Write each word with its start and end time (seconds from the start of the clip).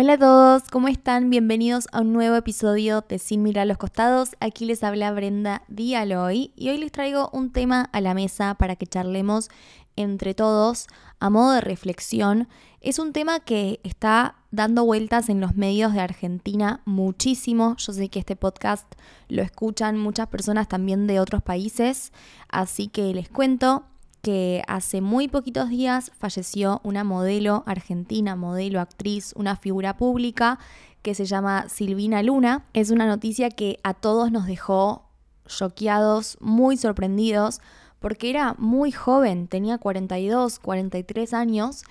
Hola 0.00 0.12
a 0.12 0.18
todos, 0.18 0.62
¿cómo 0.70 0.86
están? 0.86 1.28
Bienvenidos 1.28 1.88
a 1.90 2.02
un 2.02 2.12
nuevo 2.12 2.36
episodio 2.36 3.04
de 3.08 3.18
Sin 3.18 3.42
mirar 3.42 3.62
a 3.62 3.64
los 3.64 3.78
costados. 3.78 4.36
Aquí 4.38 4.64
les 4.64 4.84
habla 4.84 5.10
Brenda 5.10 5.64
Dialoy 5.66 6.52
y 6.54 6.68
hoy 6.68 6.78
les 6.78 6.92
traigo 6.92 7.30
un 7.32 7.50
tema 7.50 7.90
a 7.92 8.00
la 8.00 8.14
mesa 8.14 8.54
para 8.54 8.76
que 8.76 8.86
charlemos 8.86 9.48
entre 9.96 10.34
todos 10.34 10.86
a 11.18 11.30
modo 11.30 11.50
de 11.50 11.62
reflexión. 11.62 12.46
Es 12.80 13.00
un 13.00 13.12
tema 13.12 13.40
que 13.40 13.80
está 13.82 14.36
dando 14.52 14.84
vueltas 14.84 15.28
en 15.30 15.40
los 15.40 15.56
medios 15.56 15.92
de 15.92 16.00
Argentina 16.00 16.80
muchísimo. 16.84 17.74
Yo 17.78 17.92
sé 17.92 18.08
que 18.08 18.20
este 18.20 18.36
podcast 18.36 18.86
lo 19.26 19.42
escuchan 19.42 19.98
muchas 19.98 20.28
personas 20.28 20.68
también 20.68 21.08
de 21.08 21.18
otros 21.18 21.42
países, 21.42 22.12
así 22.48 22.86
que 22.86 23.12
les 23.14 23.28
cuento 23.28 23.84
que 24.22 24.62
hace 24.66 25.00
muy 25.00 25.28
poquitos 25.28 25.68
días 25.68 26.10
falleció 26.18 26.80
una 26.84 27.04
modelo 27.04 27.62
argentina, 27.66 28.36
modelo, 28.36 28.80
actriz, 28.80 29.32
una 29.36 29.56
figura 29.56 29.96
pública 29.96 30.58
que 31.02 31.14
se 31.14 31.24
llama 31.24 31.68
Silvina 31.68 32.22
Luna. 32.22 32.64
Es 32.72 32.90
una 32.90 33.06
noticia 33.06 33.50
que 33.50 33.78
a 33.82 33.94
todos 33.94 34.32
nos 34.32 34.46
dejó 34.46 35.04
choqueados, 35.46 36.36
muy 36.40 36.76
sorprendidos, 36.76 37.60
porque 38.00 38.30
era 38.30 38.54
muy 38.58 38.92
joven, 38.92 39.48
tenía 39.48 39.78
42, 39.78 40.58
43 40.58 41.34
años. 41.34 41.84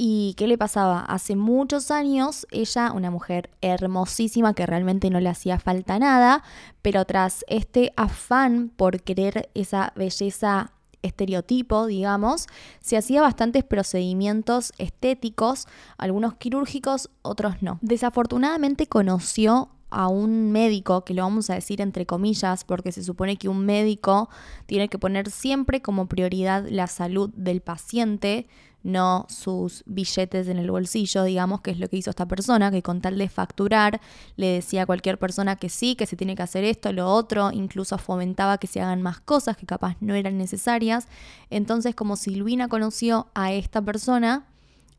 ¿Y 0.00 0.34
qué 0.36 0.46
le 0.46 0.56
pasaba? 0.56 1.00
Hace 1.00 1.34
muchos 1.34 1.90
años 1.90 2.46
ella, 2.52 2.92
una 2.92 3.10
mujer 3.10 3.50
hermosísima 3.60 4.54
que 4.54 4.64
realmente 4.64 5.10
no 5.10 5.18
le 5.18 5.28
hacía 5.28 5.58
falta 5.58 5.98
nada, 5.98 6.44
pero 6.82 7.04
tras 7.04 7.44
este 7.48 7.92
afán 7.96 8.70
por 8.76 9.02
querer 9.02 9.50
esa 9.54 9.92
belleza 9.96 10.70
estereotipo, 11.02 11.86
digamos, 11.86 12.46
se 12.80 12.96
hacía 12.96 13.22
bastantes 13.22 13.64
procedimientos 13.64 14.72
estéticos, 14.78 15.66
algunos 15.96 16.34
quirúrgicos, 16.34 17.10
otros 17.22 17.62
no. 17.62 17.78
Desafortunadamente 17.82 18.86
conoció 18.86 19.70
a 19.90 20.08
un 20.08 20.52
médico, 20.52 21.04
que 21.04 21.14
lo 21.14 21.22
vamos 21.22 21.50
a 21.50 21.54
decir 21.54 21.80
entre 21.80 22.06
comillas, 22.06 22.64
porque 22.64 22.92
se 22.92 23.02
supone 23.02 23.36
que 23.36 23.48
un 23.48 23.64
médico 23.64 24.28
tiene 24.66 24.88
que 24.88 24.98
poner 24.98 25.30
siempre 25.30 25.80
como 25.82 26.06
prioridad 26.06 26.66
la 26.68 26.86
salud 26.86 27.30
del 27.34 27.60
paciente, 27.60 28.46
no 28.82 29.26
sus 29.28 29.82
billetes 29.86 30.48
en 30.48 30.58
el 30.58 30.70
bolsillo, 30.70 31.24
digamos, 31.24 31.60
que 31.60 31.72
es 31.72 31.78
lo 31.78 31.88
que 31.88 31.96
hizo 31.96 32.10
esta 32.10 32.26
persona, 32.26 32.70
que 32.70 32.82
con 32.82 33.00
tal 33.00 33.18
de 33.18 33.28
facturar 33.28 34.00
le 34.36 34.46
decía 34.46 34.82
a 34.82 34.86
cualquier 34.86 35.18
persona 35.18 35.56
que 35.56 35.68
sí, 35.68 35.96
que 35.96 36.06
se 36.06 36.16
tiene 36.16 36.36
que 36.36 36.42
hacer 36.42 36.64
esto, 36.64 36.92
lo 36.92 37.10
otro, 37.12 37.50
incluso 37.52 37.98
fomentaba 37.98 38.58
que 38.58 38.66
se 38.66 38.80
hagan 38.80 39.02
más 39.02 39.20
cosas 39.20 39.56
que 39.56 39.66
capaz 39.66 39.96
no 40.00 40.14
eran 40.14 40.38
necesarias. 40.38 41.08
Entonces, 41.50 41.94
como 41.94 42.16
Silvina 42.16 42.68
conoció 42.68 43.28
a 43.34 43.52
esta 43.52 43.82
persona, 43.82 44.46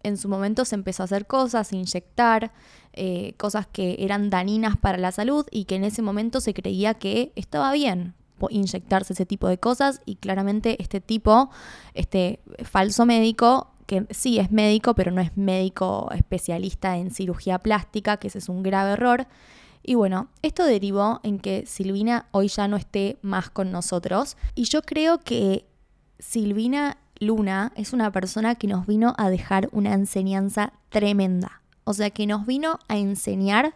en 0.04 0.18
su 0.18 0.30
momento 0.30 0.66
se 0.66 0.76
empezó 0.76 1.04
a 1.04 1.06
hacer 1.06 1.26
cosas, 1.26 1.74
inyectar 1.74 2.52
eh, 3.02 3.34
cosas 3.38 3.66
que 3.66 3.96
eran 4.00 4.30
daninas 4.30 4.76
para 4.76 4.98
la 4.98 5.14
salud 5.14 5.46
y 5.52 5.64
que 5.64 5.76
en 5.76 5.86
ese 5.86 6.02
momento 6.02 6.42
se 6.42 6.54
creía 6.54 6.96
que 6.96 7.32
estaba 7.36 7.72
bien 7.72 8.14
inyectarse 8.50 9.14
ese 9.14 9.26
tipo 9.26 9.48
de 9.48 9.58
cosas 9.58 10.02
y 10.06 10.16
claramente 10.16 10.82
este 10.82 11.00
tipo, 11.00 11.50
este 11.94 12.42
falso 12.64 13.06
médico, 13.06 13.72
que 13.86 14.06
sí 14.12 14.38
es 14.38 14.52
médico, 14.52 14.96
pero 14.96 15.12
no 15.12 15.22
es 15.22 15.36
médico 15.38 16.10
especialista 16.14 16.98
en 16.98 17.12
cirugía 17.12 17.60
plástica, 17.60 18.18
que 18.18 18.28
ese 18.28 18.40
es 18.40 18.50
un 18.50 18.64
grave 18.64 18.92
error. 18.92 19.28
Y 19.82 19.96
bueno, 19.96 20.28
esto 20.42 20.66
derivó 20.66 21.22
en 21.24 21.40
que 21.40 21.66
Silvina 21.66 22.28
hoy 22.32 22.50
ya 22.50 22.68
no 22.68 22.76
esté 22.76 23.18
más 23.22 23.50
con 23.50 23.72
nosotros. 23.72 24.36
Y 24.56 24.66
yo 24.66 24.82
creo 24.82 25.20
que 25.20 25.66
Silvina 26.20 26.98
Luna 27.20 27.72
es 27.76 27.94
una 27.94 28.12
persona 28.12 28.56
que 28.56 28.68
nos 28.68 28.86
vino 28.86 29.14
a 29.18 29.30
dejar 29.30 29.70
una 29.72 29.94
enseñanza 29.94 30.74
tremenda. 30.90 31.62
O 31.90 31.94
sea, 31.96 32.12
que 32.12 32.28
nos 32.28 32.46
vino 32.46 32.78
a 32.88 32.98
enseñar 32.98 33.74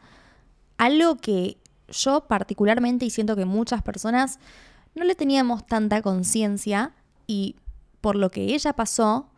algo 0.77 1.15
que 1.15 1.57
yo 1.87 2.27
particularmente 2.27 3.05
y 3.05 3.09
siento 3.09 3.35
que 3.35 3.45
muchas 3.45 3.81
personas 3.81 4.37
no 4.93 5.03
le 5.03 5.15
teníamos 5.15 5.65
tanta 5.65 6.03
conciencia 6.03 6.91
y 7.25 7.55
por 8.01 8.15
lo 8.15 8.29
que 8.29 8.53
ella 8.53 8.73
pasó, 8.73 9.31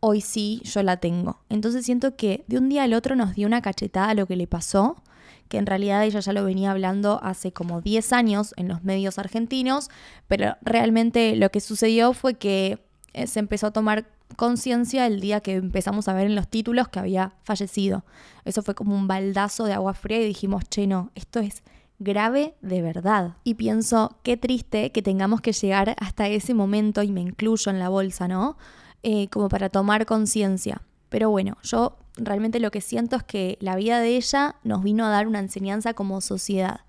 hoy 0.00 0.20
sí 0.20 0.60
yo 0.64 0.82
la 0.82 0.96
tengo. 0.96 1.38
Entonces 1.48 1.84
siento 1.84 2.16
que 2.16 2.44
de 2.48 2.58
un 2.58 2.68
día 2.68 2.82
al 2.82 2.94
otro 2.94 3.14
nos 3.14 3.36
dio 3.36 3.46
una 3.46 3.62
cachetada 3.62 4.08
a 4.08 4.14
lo 4.14 4.26
que 4.26 4.34
le 4.34 4.48
pasó, 4.48 5.00
que 5.48 5.58
en 5.58 5.66
realidad 5.66 6.04
ella 6.04 6.18
ya 6.18 6.32
lo 6.32 6.42
venía 6.42 6.72
hablando 6.72 7.20
hace 7.22 7.52
como 7.52 7.82
10 7.82 8.12
años 8.12 8.52
en 8.56 8.66
los 8.66 8.82
medios 8.82 9.20
argentinos, 9.20 9.90
pero 10.26 10.56
realmente 10.62 11.36
lo 11.36 11.50
que 11.50 11.60
sucedió 11.60 12.12
fue 12.14 12.34
que 12.34 12.84
eh, 13.12 13.28
se 13.28 13.38
empezó 13.38 13.68
a 13.68 13.72
tomar 13.72 14.06
conciencia 14.36 15.06
el 15.06 15.20
día 15.20 15.40
que 15.40 15.54
empezamos 15.54 16.08
a 16.08 16.12
ver 16.12 16.26
en 16.26 16.34
los 16.34 16.48
títulos 16.48 16.88
que 16.88 16.98
había 16.98 17.34
fallecido. 17.42 18.04
Eso 18.44 18.62
fue 18.62 18.74
como 18.74 18.94
un 18.94 19.08
baldazo 19.08 19.64
de 19.64 19.72
agua 19.72 19.94
fría 19.94 20.20
y 20.20 20.26
dijimos, 20.26 20.64
che, 20.68 20.86
no, 20.86 21.10
esto 21.14 21.40
es 21.40 21.62
grave 21.98 22.54
de 22.60 22.82
verdad. 22.82 23.36
Y 23.44 23.54
pienso, 23.54 24.18
qué 24.22 24.36
triste 24.36 24.92
que 24.92 25.02
tengamos 25.02 25.40
que 25.40 25.52
llegar 25.52 25.96
hasta 25.98 26.28
ese 26.28 26.54
momento, 26.54 27.02
y 27.02 27.10
me 27.10 27.20
incluyo 27.20 27.70
en 27.70 27.78
la 27.78 27.88
bolsa, 27.88 28.28
¿no? 28.28 28.56
Eh, 29.02 29.28
como 29.28 29.48
para 29.48 29.68
tomar 29.68 30.06
conciencia. 30.06 30.82
Pero 31.08 31.30
bueno, 31.30 31.56
yo 31.62 31.96
realmente 32.16 32.60
lo 32.60 32.70
que 32.70 32.80
siento 32.80 33.16
es 33.16 33.22
que 33.22 33.58
la 33.60 33.76
vida 33.76 34.00
de 34.00 34.16
ella 34.16 34.56
nos 34.64 34.82
vino 34.82 35.04
a 35.06 35.10
dar 35.10 35.26
una 35.26 35.38
enseñanza 35.38 35.94
como 35.94 36.20
sociedad. 36.20 36.80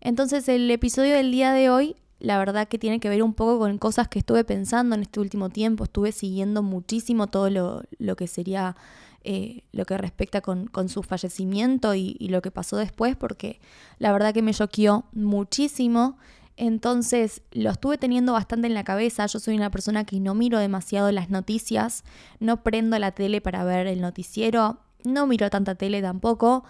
Entonces 0.00 0.48
el 0.48 0.70
episodio 0.70 1.14
del 1.14 1.30
día 1.30 1.52
de 1.52 1.68
hoy 1.70 1.96
la 2.20 2.38
verdad 2.38 2.68
que 2.68 2.78
tiene 2.78 3.00
que 3.00 3.08
ver 3.08 3.22
un 3.22 3.32
poco 3.32 3.58
con 3.58 3.78
cosas 3.78 4.08
que 4.08 4.18
estuve 4.18 4.44
pensando 4.44 4.94
en 4.94 5.02
este 5.02 5.20
último 5.20 5.48
tiempo. 5.48 5.84
Estuve 5.84 6.12
siguiendo 6.12 6.62
muchísimo 6.62 7.26
todo 7.26 7.50
lo, 7.50 8.16
que 8.16 8.26
sería 8.26 8.76
eh, 9.24 9.64
lo 9.72 9.86
que 9.86 9.96
respecta 9.96 10.42
con, 10.42 10.68
su 10.88 11.02
fallecimiento 11.02 11.94
y, 11.94 12.16
y, 12.18 12.28
lo 12.28 12.42
que 12.42 12.50
pasó 12.50 12.76
después, 12.76 13.16
porque 13.16 13.60
la 13.98 14.12
verdad 14.12 14.34
que 14.34 14.42
me 14.42 14.52
choqueó 14.54 15.04
muchísimo. 15.12 16.18
Entonces 16.58 17.40
lo 17.52 17.70
estuve 17.70 17.96
teniendo 17.96 18.34
bastante 18.34 18.66
en 18.66 18.74
la 18.74 18.84
cabeza. 18.84 19.24
Yo 19.24 19.38
soy 19.38 19.56
una 19.56 19.70
persona 19.70 20.04
que 20.04 20.20
no 20.20 20.34
miro 20.34 20.58
demasiado 20.58 21.10
las 21.10 21.30
noticias, 21.30 22.04
no 22.38 22.62
prendo 22.62 22.98
la 22.98 23.12
tele 23.12 23.40
para 23.40 23.64
ver 23.64 23.86
el 23.86 24.02
noticiero, 24.02 24.78
no 25.04 25.26
miro 25.26 25.48
tanta 25.48 25.74
tele 25.74 26.02
tampoco. 26.02 26.64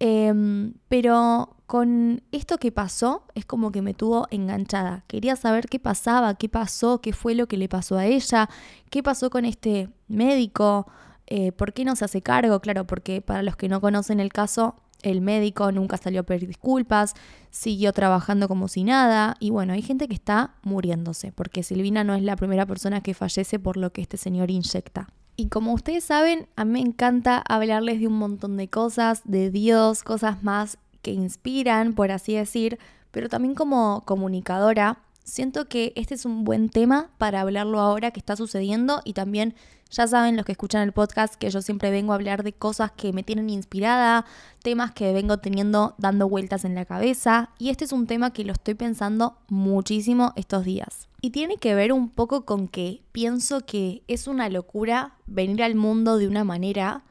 Em, 0.00 0.74
pero 0.88 1.56
con 1.66 2.22
esto 2.32 2.58
que 2.58 2.72
pasó 2.72 3.24
es 3.34 3.44
como 3.46 3.72
que 3.72 3.82
me 3.82 3.94
tuvo 3.94 4.26
enganchada. 4.30 5.04
Quería 5.06 5.36
saber 5.36 5.68
qué 5.68 5.78
pasaba, 5.78 6.34
qué 6.34 6.48
pasó, 6.48 7.00
qué 7.00 7.12
fue 7.12 7.34
lo 7.34 7.46
que 7.46 7.56
le 7.56 7.68
pasó 7.68 7.96
a 7.96 8.06
ella, 8.06 8.48
qué 8.90 9.02
pasó 9.02 9.30
con 9.30 9.44
este 9.44 9.88
médico, 10.08 10.86
eh, 11.26 11.52
por 11.52 11.72
qué 11.72 11.84
no 11.84 11.96
se 11.96 12.04
hace 12.04 12.22
cargo. 12.22 12.60
Claro, 12.60 12.86
porque 12.86 13.22
para 13.22 13.42
los 13.42 13.56
que 13.56 13.68
no 13.68 13.80
conocen 13.80 14.20
el 14.20 14.32
caso, 14.32 14.76
el 15.02 15.20
médico 15.20 15.70
nunca 15.70 15.96
salió 15.96 16.20
a 16.20 16.24
pedir 16.24 16.48
disculpas, 16.48 17.14
siguió 17.50 17.92
trabajando 17.92 18.48
como 18.48 18.68
si 18.68 18.84
nada 18.84 19.36
y 19.38 19.50
bueno, 19.50 19.74
hay 19.74 19.82
gente 19.82 20.08
que 20.08 20.14
está 20.14 20.54
muriéndose, 20.62 21.30
porque 21.32 21.62
Silvina 21.62 22.04
no 22.04 22.14
es 22.14 22.22
la 22.22 22.36
primera 22.36 22.66
persona 22.66 23.02
que 23.02 23.14
fallece 23.14 23.58
por 23.58 23.76
lo 23.76 23.92
que 23.92 24.00
este 24.02 24.16
señor 24.16 24.50
inyecta. 24.50 25.08
Y 25.36 25.48
como 25.48 25.72
ustedes 25.72 26.04
saben, 26.04 26.46
a 26.56 26.64
mí 26.64 26.72
me 26.72 26.80
encanta 26.80 27.42
hablarles 27.48 28.00
de 28.00 28.06
un 28.06 28.18
montón 28.18 28.56
de 28.56 28.68
cosas, 28.68 29.22
de 29.24 29.50
Dios, 29.50 30.02
cosas 30.02 30.42
más 30.42 30.78
que 31.02 31.12
inspiran, 31.12 31.94
por 31.94 32.12
así 32.12 32.34
decir, 32.34 32.78
pero 33.10 33.28
también 33.28 33.54
como 33.54 34.02
comunicadora, 34.04 34.98
siento 35.24 35.68
que 35.68 35.92
este 35.96 36.14
es 36.14 36.24
un 36.24 36.44
buen 36.44 36.68
tema 36.68 37.10
para 37.18 37.40
hablarlo 37.40 37.80
ahora 37.80 38.10
que 38.10 38.20
está 38.20 38.36
sucediendo. 38.36 39.00
Y 39.04 39.14
también 39.14 39.54
ya 39.90 40.06
saben 40.06 40.36
los 40.36 40.44
que 40.44 40.52
escuchan 40.52 40.82
el 40.82 40.92
podcast 40.92 41.34
que 41.34 41.50
yo 41.50 41.62
siempre 41.62 41.90
vengo 41.90 42.12
a 42.12 42.16
hablar 42.16 42.42
de 42.42 42.52
cosas 42.52 42.92
que 42.92 43.12
me 43.12 43.22
tienen 43.22 43.50
inspirada, 43.50 44.24
temas 44.62 44.92
que 44.92 45.12
vengo 45.12 45.38
teniendo 45.38 45.94
dando 45.98 46.28
vueltas 46.28 46.64
en 46.64 46.74
la 46.74 46.84
cabeza. 46.84 47.50
Y 47.58 47.70
este 47.70 47.84
es 47.84 47.92
un 47.92 48.06
tema 48.06 48.32
que 48.32 48.44
lo 48.44 48.52
estoy 48.52 48.74
pensando 48.74 49.36
muchísimo 49.48 50.32
estos 50.36 50.64
días. 50.64 51.08
Y 51.24 51.30
tiene 51.30 51.56
que 51.56 51.74
ver 51.74 51.90
un 51.90 52.10
poco 52.10 52.44
con 52.44 52.68
que 52.68 53.02
pienso 53.10 53.64
que 53.64 54.02
es 54.08 54.28
una 54.28 54.50
locura 54.50 55.16
venir 55.24 55.62
al 55.62 55.74
mundo 55.74 56.18
de 56.18 56.28
una 56.28 56.44
manera 56.44 57.02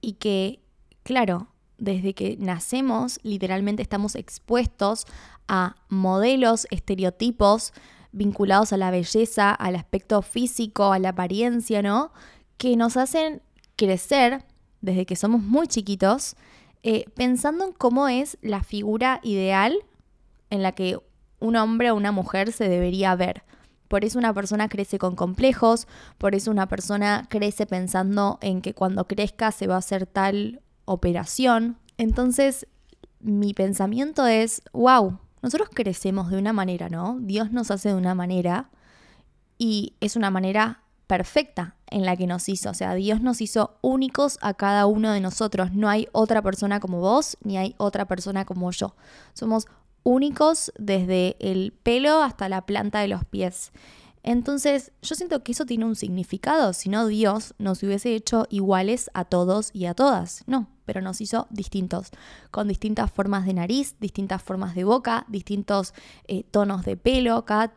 y 0.00 0.12
que, 0.12 0.60
claro, 1.02 1.48
desde 1.76 2.14
que 2.14 2.36
nacemos 2.38 3.18
literalmente 3.24 3.82
estamos 3.82 4.14
expuestos 4.14 5.06
a 5.48 5.74
modelos, 5.88 6.68
estereotipos 6.70 7.72
vinculados 8.12 8.72
a 8.72 8.76
la 8.76 8.92
belleza, 8.92 9.50
al 9.50 9.74
aspecto 9.74 10.22
físico, 10.22 10.92
a 10.92 11.00
la 11.00 11.08
apariencia, 11.08 11.82
¿no? 11.82 12.12
Que 12.58 12.76
nos 12.76 12.96
hacen 12.96 13.42
crecer 13.74 14.44
desde 14.82 15.04
que 15.04 15.16
somos 15.16 15.42
muy 15.42 15.66
chiquitos 15.66 16.36
eh, 16.84 17.06
pensando 17.16 17.64
en 17.64 17.72
cómo 17.72 18.06
es 18.06 18.38
la 18.40 18.62
figura 18.62 19.18
ideal 19.24 19.76
en 20.48 20.62
la 20.62 20.70
que 20.70 21.00
un 21.40 21.56
hombre 21.56 21.90
o 21.90 21.94
una 21.94 22.12
mujer 22.12 22.52
se 22.52 22.68
debería 22.68 23.14
ver. 23.14 23.42
Por 23.88 24.04
eso 24.04 24.18
una 24.18 24.34
persona 24.34 24.68
crece 24.68 24.98
con 24.98 25.16
complejos, 25.16 25.86
por 26.18 26.34
eso 26.34 26.50
una 26.50 26.68
persona 26.68 27.26
crece 27.28 27.66
pensando 27.66 28.38
en 28.42 28.60
que 28.60 28.74
cuando 28.74 29.06
crezca 29.06 29.50
se 29.50 29.66
va 29.66 29.76
a 29.76 29.78
hacer 29.78 30.06
tal 30.06 30.60
operación. 30.84 31.78
Entonces, 31.96 32.66
mi 33.20 33.54
pensamiento 33.54 34.26
es, 34.26 34.62
wow, 34.72 35.18
nosotros 35.42 35.70
crecemos 35.72 36.30
de 36.30 36.38
una 36.38 36.52
manera, 36.52 36.88
¿no? 36.88 37.18
Dios 37.20 37.50
nos 37.50 37.70
hace 37.70 37.90
de 37.90 37.94
una 37.94 38.14
manera 38.14 38.70
y 39.56 39.94
es 40.00 40.16
una 40.16 40.30
manera 40.30 40.82
perfecta 41.06 41.76
en 41.86 42.04
la 42.04 42.16
que 42.16 42.26
nos 42.26 42.48
hizo. 42.48 42.70
O 42.70 42.74
sea, 42.74 42.94
Dios 42.94 43.20
nos 43.22 43.40
hizo 43.40 43.78
únicos 43.80 44.38
a 44.42 44.54
cada 44.54 44.86
uno 44.86 45.10
de 45.12 45.20
nosotros. 45.20 45.72
No 45.72 45.88
hay 45.88 46.08
otra 46.12 46.42
persona 46.42 46.80
como 46.80 47.00
vos, 47.00 47.38
ni 47.42 47.56
hay 47.56 47.74
otra 47.78 48.04
persona 48.06 48.44
como 48.44 48.70
yo. 48.70 48.94
Somos 49.32 49.66
únicos 50.02 50.72
desde 50.78 51.36
el 51.40 51.72
pelo 51.72 52.22
hasta 52.22 52.48
la 52.48 52.66
planta 52.66 53.00
de 53.00 53.08
los 53.08 53.24
pies. 53.24 53.72
Entonces, 54.22 54.92
yo 55.00 55.14
siento 55.14 55.42
que 55.42 55.52
eso 55.52 55.64
tiene 55.64 55.84
un 55.84 55.96
significado, 55.96 56.72
si 56.72 56.88
no 56.88 57.06
Dios 57.06 57.54
nos 57.58 57.82
hubiese 57.82 58.14
hecho 58.14 58.46
iguales 58.50 59.10
a 59.14 59.24
todos 59.24 59.70
y 59.72 59.86
a 59.86 59.94
todas. 59.94 60.42
No, 60.46 60.68
pero 60.84 61.00
nos 61.00 61.20
hizo 61.20 61.46
distintos, 61.50 62.10
con 62.50 62.68
distintas 62.68 63.10
formas 63.10 63.46
de 63.46 63.54
nariz, 63.54 63.96
distintas 64.00 64.42
formas 64.42 64.74
de 64.74 64.84
boca, 64.84 65.24
distintos 65.28 65.94
eh, 66.26 66.44
tonos 66.50 66.84
de 66.84 66.96
pelo. 66.96 67.44
Cada 67.44 67.72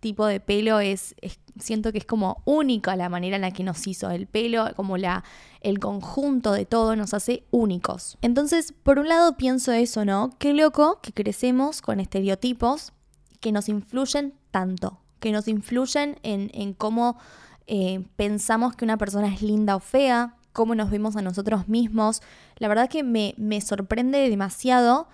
tipo 0.00 0.26
de 0.26 0.40
pelo 0.40 0.80
es, 0.80 1.14
siento 1.58 1.92
que 1.92 1.98
es 1.98 2.04
como 2.04 2.42
única 2.44 2.96
la 2.96 3.08
manera 3.08 3.36
en 3.36 3.42
la 3.42 3.50
que 3.50 3.64
nos 3.64 3.86
hizo 3.86 4.10
el 4.10 4.26
pelo, 4.26 4.66
como 4.74 4.96
la 4.96 5.24
el 5.60 5.80
conjunto 5.80 6.52
de 6.52 6.64
todo 6.64 6.94
nos 6.94 7.12
hace 7.14 7.44
únicos. 7.50 8.18
Entonces, 8.22 8.72
por 8.82 8.98
un 8.98 9.08
lado 9.08 9.36
pienso 9.36 9.72
eso, 9.72 10.04
¿no? 10.04 10.30
Qué 10.38 10.54
loco 10.54 11.00
que 11.02 11.12
crecemos 11.12 11.82
con 11.82 11.98
estereotipos 11.98 12.92
que 13.40 13.52
nos 13.52 13.68
influyen 13.68 14.34
tanto, 14.50 15.00
que 15.18 15.32
nos 15.32 15.48
influyen 15.48 16.18
en, 16.22 16.72
cómo 16.74 17.18
eh, 17.66 18.04
pensamos 18.16 18.76
que 18.76 18.84
una 18.84 18.96
persona 18.96 19.26
es 19.26 19.42
linda 19.42 19.76
o 19.76 19.80
fea, 19.80 20.36
cómo 20.52 20.74
nos 20.74 20.90
vemos 20.90 21.16
a 21.16 21.22
nosotros 21.22 21.68
mismos. 21.68 22.22
La 22.58 22.68
verdad 22.68 22.88
que 22.88 23.02
me, 23.02 23.34
me 23.36 23.60
sorprende 23.60 24.30
demasiado 24.30 25.08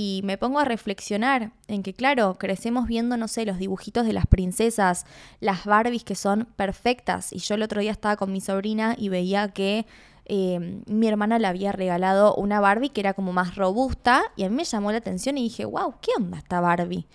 y 0.00 0.20
me 0.22 0.38
pongo 0.38 0.60
a 0.60 0.64
reflexionar 0.64 1.50
en 1.66 1.82
que, 1.82 1.92
claro, 1.92 2.36
crecemos 2.38 2.86
viendo, 2.86 3.16
no 3.16 3.26
sé, 3.26 3.44
los 3.44 3.58
dibujitos 3.58 4.06
de 4.06 4.12
las 4.12 4.26
princesas, 4.26 5.06
las 5.40 5.64
Barbies 5.64 6.04
que 6.04 6.14
son 6.14 6.46
perfectas. 6.54 7.32
Y 7.32 7.40
yo 7.40 7.56
el 7.56 7.64
otro 7.64 7.80
día 7.80 7.90
estaba 7.90 8.14
con 8.14 8.30
mi 8.30 8.40
sobrina 8.40 8.94
y 8.96 9.08
veía 9.08 9.48
que 9.48 9.86
eh, 10.26 10.82
mi 10.86 11.08
hermana 11.08 11.40
le 11.40 11.48
había 11.48 11.72
regalado 11.72 12.36
una 12.36 12.60
Barbie 12.60 12.90
que 12.90 13.00
era 13.00 13.12
como 13.12 13.32
más 13.32 13.56
robusta 13.56 14.22
y 14.36 14.44
a 14.44 14.48
mí 14.48 14.54
me 14.54 14.62
llamó 14.62 14.92
la 14.92 14.98
atención 14.98 15.36
y 15.36 15.42
dije, 15.42 15.64
wow, 15.64 15.94
¿qué 16.00 16.12
onda 16.16 16.38
esta 16.38 16.60
Barbie? 16.60 17.08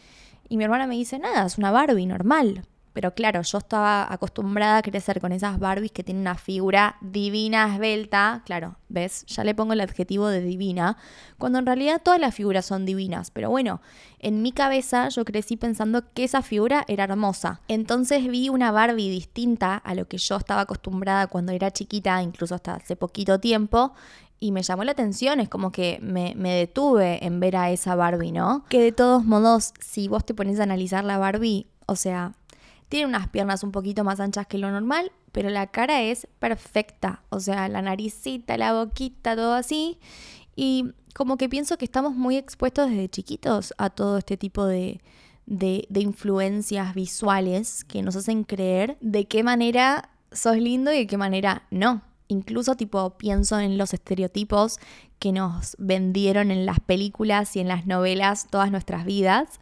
Y 0.50 0.58
mi 0.58 0.66
hermana 0.66 0.86
me 0.86 0.96
dice, 0.96 1.20
nada, 1.20 1.46
es 1.46 1.58
una 1.58 1.72
Barbie 1.72 2.06
normal. 2.06 2.68
Pero 2.94 3.14
claro, 3.16 3.42
yo 3.42 3.58
estaba 3.58 4.12
acostumbrada 4.12 4.78
a 4.78 4.82
crecer 4.84 5.20
con 5.20 5.32
esas 5.32 5.60
Barbies 5.60 5.92
que 5.92 6.04
tienen 6.04 6.22
una 6.22 6.36
figura 6.36 6.98
divina, 7.02 7.74
esbelta. 7.74 8.44
Claro, 8.46 8.78
¿ves? 8.88 9.26
Ya 9.26 9.44
le 9.44 9.56
pongo 9.56 9.74
el 9.74 9.82
adjetivo 9.82 10.28
de 10.28 10.42
divina, 10.42 10.98
cuando 11.40 11.60
en 11.60 11.66
realidad 11.66 12.02
todas 12.04 12.20
las 12.20 12.36
figuras 12.36 12.66
son 12.66 12.86
divinas. 12.86 13.32
Pero 13.32 13.50
bueno, 13.50 13.82
en 14.20 14.42
mi 14.44 14.52
cabeza 14.52 15.10
yo 15.10 15.26
crecí 15.26 15.58
pensando 15.58 16.04
que 16.14 16.24
esa 16.24 16.44
figura 16.44 16.86
era 16.88 17.06
hermosa. 17.06 17.62
Entonces 17.68 18.28
vi 18.28 18.50
una 18.50 18.72
Barbie 18.72 19.10
distinta 19.10 19.76
a 19.76 19.96
lo 19.96 20.08
que 20.08 20.18
yo 20.18 20.38
estaba 20.38 20.62
acostumbrada 20.62 21.28
cuando 21.28 21.52
era 21.52 21.72
chiquita, 21.72 22.22
incluso 22.22 22.56
hasta 22.56 22.76
hace 22.76 22.96
poquito 22.96 23.40
tiempo, 23.40 23.94
y 24.40 24.52
me 24.52 24.62
llamó 24.62 24.84
la 24.84 24.92
atención, 24.92 25.40
es 25.40 25.48
como 25.48 25.72
que 25.72 26.00
me, 26.02 26.34
me, 26.36 26.54
detuve 26.54 27.26
en 27.26 27.40
ver 27.40 27.56
a 27.56 27.72
esa 27.72 27.96
Barbie, 27.96 28.34
¿no? 28.34 28.66
Que 28.68 28.82
de 28.82 28.92
todos 28.92 29.24
modos, 29.24 29.74
si 29.80 30.10
vos 30.10 30.26
te 30.26 30.34
pones 30.34 30.60
a 30.60 30.64
analizar 30.64 31.06
la 31.06 31.18
Barbie, 31.18 31.66
o 31.86 31.96
sea, 31.96 32.34
tiene 32.94 33.08
unas 33.08 33.28
piernas 33.28 33.64
un 33.64 33.72
poquito 33.72 34.04
más 34.04 34.20
anchas 34.20 34.46
que 34.46 34.60
lo 34.60 34.70
normal, 34.70 35.12
pero 35.32 35.50
la 35.50 35.66
cara 35.66 36.04
es 36.04 36.28
perfecta. 36.38 37.24
O 37.32 37.40
sea, 37.40 37.68
la 37.68 37.82
naricita, 37.82 38.56
la 38.56 38.74
boquita, 38.74 39.36
todo 39.36 39.56
así. 39.56 39.98
Y 40.56 40.92
como 41.16 41.36
que 41.36 41.50
pienso 41.50 41.80
que 41.80 41.86
estamos 41.86 42.14
muy 42.14 42.38
expuestos 42.38 42.92
desde 42.92 43.10
chiquitos 43.10 43.74
a 43.80 43.90
todo 43.90 44.20
este 44.20 44.38
tipo 44.38 44.68
de, 44.68 45.02
de, 45.48 45.88
influencias 45.96 46.94
visuales 46.94 47.84
que 47.84 48.04
nos 48.04 48.16
hacen 48.16 48.44
creer 48.44 48.96
de 49.02 49.26
qué 49.26 49.42
manera 49.42 50.12
sos 50.32 50.58
lindo 50.58 50.94
y 50.94 50.98
de 50.98 51.08
qué 51.08 51.18
manera 51.18 51.64
no. 51.72 52.04
Incluso 52.28 52.76
tipo 52.76 53.18
pienso 53.18 53.60
en 53.60 53.80
los 53.80 53.96
estereotipos 53.96 54.78
que 55.18 55.32
nos 55.32 55.76
vendieron 55.80 56.52
en 56.52 56.68
las 56.68 56.80
películas 56.80 57.56
y 57.56 57.60
en 57.60 57.70
las 57.70 57.88
novelas 57.88 58.46
todas 58.52 58.70
nuestras 58.70 59.04
vidas 59.04 59.60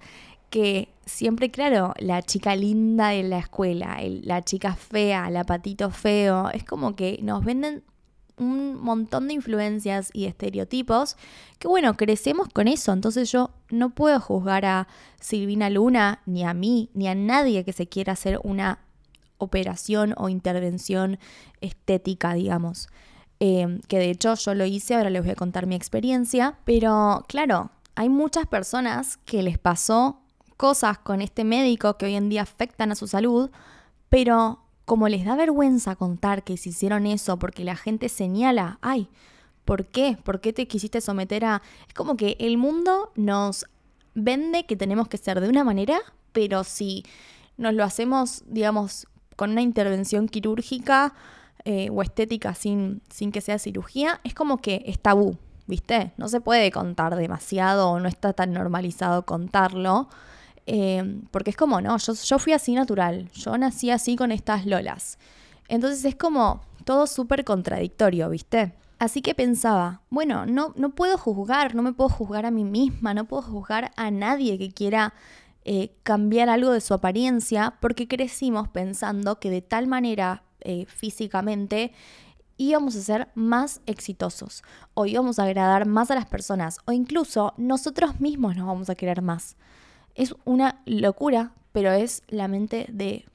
que 0.51 0.89
siempre, 1.05 1.49
claro, 1.49 1.95
la 1.97 2.21
chica 2.21 2.55
linda 2.55 3.09
de 3.09 3.23
la 3.23 3.39
escuela, 3.39 3.97
la 4.21 4.43
chica 4.43 4.75
fea, 4.75 5.31
la 5.31 5.45
patito 5.45 5.89
feo, 5.89 6.49
es 6.51 6.63
como 6.65 6.95
que 6.95 7.19
nos 7.23 7.43
venden 7.43 7.83
un 8.37 8.75
montón 8.75 9.27
de 9.27 9.35
influencias 9.35 10.09
y 10.13 10.25
estereotipos 10.25 11.15
que 11.57 11.67
bueno, 11.67 11.95
crecemos 11.95 12.49
con 12.49 12.67
eso, 12.67 12.91
entonces 12.91 13.31
yo 13.31 13.51
no 13.69 13.91
puedo 13.91 14.19
juzgar 14.19 14.65
a 14.65 14.87
Silvina 15.19 15.69
Luna, 15.69 16.21
ni 16.25 16.43
a 16.43 16.53
mí, 16.53 16.89
ni 16.93 17.07
a 17.07 17.15
nadie 17.15 17.63
que 17.63 17.71
se 17.71 17.87
quiera 17.87 18.13
hacer 18.13 18.39
una 18.43 18.79
operación 19.37 20.13
o 20.17 20.27
intervención 20.27 21.17
estética, 21.61 22.33
digamos. 22.33 22.89
Eh, 23.39 23.79
que 23.87 23.99
de 23.99 24.09
hecho 24.09 24.35
yo 24.35 24.53
lo 24.53 24.65
hice, 24.65 24.95
ahora 24.95 25.09
les 25.09 25.23
voy 25.23 25.31
a 25.31 25.35
contar 25.35 25.65
mi 25.65 25.75
experiencia, 25.75 26.57
pero 26.65 27.23
claro, 27.27 27.71
hay 27.95 28.09
muchas 28.09 28.47
personas 28.47 29.17
que 29.25 29.43
les 29.43 29.57
pasó 29.57 30.21
cosas 30.61 30.99
con 30.99 31.21
este 31.21 31.43
médico 31.43 31.97
que 31.97 32.05
hoy 32.05 32.13
en 32.13 32.29
día 32.29 32.43
afectan 32.43 32.91
a 32.91 32.95
su 32.95 33.07
salud, 33.07 33.49
pero 34.09 34.59
como 34.85 35.09
les 35.09 35.25
da 35.25 35.35
vergüenza 35.35 35.95
contar 35.95 36.43
que 36.43 36.55
se 36.55 36.69
hicieron 36.69 37.07
eso 37.07 37.39
porque 37.39 37.63
la 37.63 37.75
gente 37.75 38.09
señala, 38.09 38.77
ay, 38.83 39.09
¿por 39.65 39.87
qué? 39.87 40.19
¿Por 40.23 40.39
qué 40.39 40.53
te 40.53 40.67
quisiste 40.67 41.01
someter 41.01 41.45
a...? 41.45 41.63
Es 41.87 41.95
como 41.95 42.15
que 42.15 42.37
el 42.39 42.59
mundo 42.59 43.11
nos 43.15 43.65
vende 44.13 44.67
que 44.67 44.75
tenemos 44.75 45.07
que 45.07 45.17
ser 45.17 45.41
de 45.41 45.49
una 45.49 45.63
manera, 45.63 45.97
pero 46.31 46.63
si 46.63 47.05
nos 47.57 47.73
lo 47.73 47.83
hacemos, 47.83 48.43
digamos, 48.45 49.07
con 49.35 49.49
una 49.49 49.63
intervención 49.63 50.27
quirúrgica 50.27 51.15
eh, 51.65 51.89
o 51.91 52.03
estética 52.03 52.53
sin, 52.53 53.01
sin 53.09 53.31
que 53.31 53.41
sea 53.41 53.57
cirugía, 53.57 54.21
es 54.23 54.35
como 54.35 54.61
que 54.61 54.83
es 54.85 54.99
tabú, 54.99 55.37
¿viste? 55.65 56.13
No 56.17 56.27
se 56.27 56.39
puede 56.39 56.69
contar 56.69 57.15
demasiado 57.15 57.89
o 57.89 57.99
no 57.99 58.07
está 58.07 58.33
tan 58.33 58.53
normalizado 58.53 59.25
contarlo. 59.25 60.07
Em, 60.65 61.23
porque 61.31 61.49
es 61.49 61.57
como, 61.57 61.81
no, 61.81 61.97
yo, 61.97 62.39
fui 62.39 62.53
así 62.53 62.73
natural, 62.73 63.29
yo 63.33 63.57
nací 63.57 63.89
así 63.89 64.15
con 64.15 64.31
estas 64.31 64.65
lolas. 64.65 65.17
Entonces 65.67 66.05
es 66.05 66.15
como 66.15 66.61
todo 66.85 67.07
súper 67.07 67.43
contradictorio, 67.43 68.29
¿viste? 68.29 68.73
Así 68.99 69.21
que 69.21 69.33
pensaba, 69.33 70.01
bueno, 70.09 70.45
no, 70.45 70.73
no 70.75 70.91
puedo 70.91 71.17
juzgar, 71.17 71.73
no 71.73 71.81
me 71.81 71.93
puedo 71.93 72.09
juzgar 72.09 72.45
a 72.45 72.51
mí 72.51 72.63
misma, 72.63 73.13
no 73.13 73.25
puedo 73.25 73.41
juzgar 73.41 73.91
a 73.95 74.11
nadie 74.11 74.59
que 74.59 74.71
quiera 74.71 75.13
eh, 75.65 75.95
cambiar 76.03 76.49
algo 76.49 76.71
de 76.71 76.81
su 76.81 76.93
apariencia, 76.93 77.75
porque 77.79 78.07
crecimos 78.07 78.67
pensando 78.67 79.39
que 79.39 79.49
de 79.49 79.61
tal 79.61 79.87
manera 79.87 80.43
eh, 80.59 80.85
físicamente 80.85 81.93
íbamos 82.57 82.95
a 82.95 83.01
ser 83.01 83.29
más 83.33 83.81
exitosos, 83.87 84.63
o 84.93 85.07
íbamos 85.07 85.39
a 85.39 85.43
agradar 85.45 85.87
más 85.87 86.11
a 86.11 86.15
las 86.15 86.27
personas, 86.27 86.77
o 86.85 86.91
incluso 86.91 87.53
nosotros 87.57 88.19
mismos 88.19 88.55
nos 88.55 88.67
vamos 88.67 88.89
a 88.89 88.95
querer 88.95 89.23
más. 89.23 89.55
Es 90.15 90.35
una 90.45 90.81
locura, 90.85 91.53
pero 91.71 91.91
es 91.91 92.23
la 92.27 92.47
mente 92.47 92.85
de 92.89 93.25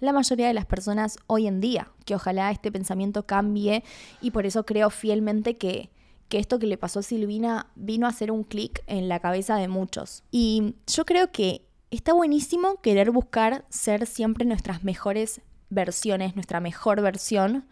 la 0.00 0.12
mayoría 0.12 0.48
de 0.48 0.54
las 0.54 0.66
personas 0.66 1.18
hoy 1.26 1.46
en 1.46 1.60
día, 1.60 1.90
que 2.04 2.14
ojalá 2.14 2.50
este 2.50 2.70
pensamiento 2.70 3.24
cambie 3.24 3.82
y 4.20 4.30
por 4.30 4.46
eso 4.46 4.66
creo 4.66 4.90
fielmente 4.90 5.56
que, 5.56 5.90
que 6.28 6.38
esto 6.38 6.58
que 6.58 6.66
le 6.66 6.76
pasó 6.78 7.00
a 7.00 7.02
Silvina 7.02 7.68
vino 7.76 8.06
a 8.06 8.10
hacer 8.10 8.30
un 8.30 8.44
clic 8.44 8.82
en 8.86 9.08
la 9.08 9.20
cabeza 9.20 9.56
de 9.56 9.68
muchos. 9.68 10.22
Y 10.30 10.74
yo 10.86 11.04
creo 11.04 11.30
que 11.32 11.66
está 11.90 12.12
buenísimo 12.12 12.80
querer 12.82 13.10
buscar 13.10 13.64
ser 13.70 14.06
siempre 14.06 14.44
nuestras 14.44 14.84
mejores 14.84 15.40
versiones, 15.70 16.34
nuestra 16.34 16.60
mejor 16.60 17.00
versión, 17.00 17.66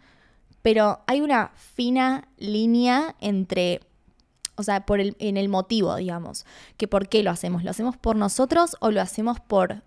pero 0.61 1.01
hay 1.07 1.21
una 1.21 1.51
fina 1.55 2.27
línea 2.37 3.15
entre 3.19 3.81
o 4.55 4.63
sea, 4.63 4.85
por 4.85 4.99
el, 4.99 5.15
en 5.19 5.37
el 5.37 5.49
motivo, 5.49 5.95
digamos, 5.95 6.45
que 6.77 6.87
por 6.87 7.07
qué 7.09 7.23
lo 7.23 7.31
hacemos. 7.31 7.63
¿Lo 7.63 7.71
hacemos 7.71 7.97
por 7.97 8.15
nosotros 8.15 8.75
o 8.79 8.91
lo 8.91 9.01
hacemos 9.01 9.39
por 9.39 9.83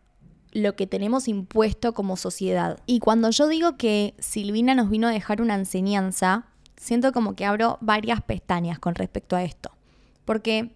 lo 0.53 0.77
que 0.77 0.87
tenemos 0.87 1.29
impuesto 1.29 1.95
como 1.95 2.17
sociedad? 2.17 2.79
Y 2.87 3.01
cuando 3.01 3.31
yo 3.31 3.49
digo 3.49 3.77
que 3.77 4.15
Silvina 4.19 4.75
nos 4.75 4.91
vino 4.91 5.09
a 5.09 5.13
dejar 5.13 5.41
una 5.41 5.55
enseñanza, 5.55 6.47
siento 6.77 7.13
como 7.13 7.35
que 7.35 7.45
abro 7.45 7.79
varias 7.81 8.23
pestañas 8.23 8.79
con 8.79 8.95
respecto 8.95 9.37
a 9.37 9.43
esto. 9.43 9.71
Porque 10.25 10.75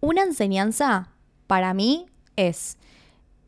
una 0.00 0.22
enseñanza 0.22 1.10
para 1.46 1.74
mí 1.74 2.06
es 2.36 2.78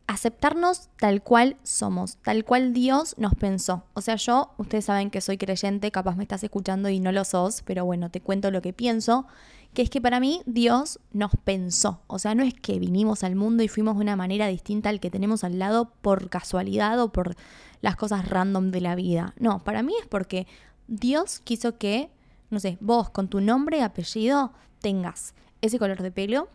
aceptarnos 0.07 0.89
tal 0.99 1.23
cual 1.23 1.57
somos, 1.63 2.17
tal 2.17 2.45
cual 2.45 2.73
Dios 2.73 3.15
nos 3.19 3.35
pensó. 3.35 3.85
O 3.93 4.01
sea, 4.01 4.17
yo, 4.17 4.55
ustedes 4.57 4.87
saben 4.87 5.11
que 5.11 5.21
soy 5.21 5.37
creyente, 5.37 5.91
capaz 5.91 6.17
me 6.17 6.23
estás 6.23 6.43
escuchando 6.43 6.89
y 6.89 6.99
no 6.99 7.13
lo 7.13 7.25
sos, 7.25 7.63
pero 7.63 7.85
bueno, 7.85 8.11
te 8.11 8.23
cuento 8.23 8.51
lo 8.51 8.63
que 8.63 8.73
pienso 8.73 9.27
que 9.75 9.83
es 9.83 9.91
que 9.91 10.01
para 10.01 10.21
mí 10.21 10.43
Dios 10.47 10.99
nos 11.13 11.33
pensó. 11.45 12.01
O 12.07 12.19
sea, 12.19 12.35
no 12.35 12.43
es 12.43 12.55
que 12.55 12.79
vinimos 12.79 13.23
al 13.23 13.37
mundo 13.37 13.63
y 13.63 13.69
fuimos 13.69 13.97
de 13.97 14.03
una 14.03 14.17
manera 14.17 14.47
distinta 14.47 14.89
al 14.89 15.01
que 15.01 15.11
tenemos 15.11 15.45
al 15.45 15.59
lado 15.59 15.93
por 16.03 16.31
casualidad 16.31 17.01
o 17.01 17.13
por 17.13 17.37
las 17.81 17.97
cosas 17.97 18.29
random 18.29 18.71
de 18.71 18.81
la 18.81 18.95
vida. 18.95 19.35
No, 19.39 19.63
para 19.63 19.83
mí 19.83 19.95
es 20.01 20.07
porque 20.07 20.47
Dios 20.89 21.41
quiso 21.41 21.79
que, 21.79 22.11
no 22.51 22.61
sé, 22.61 22.79
vos 22.81 23.11
con 23.11 23.29
tu 23.29 23.41
nombre 23.41 23.79
y 23.79 23.81
apellido 23.81 24.53
tengas 24.81 25.35
ese 25.61 25.79
color 25.79 26.03
de 26.03 26.11
pelo, 26.11 26.49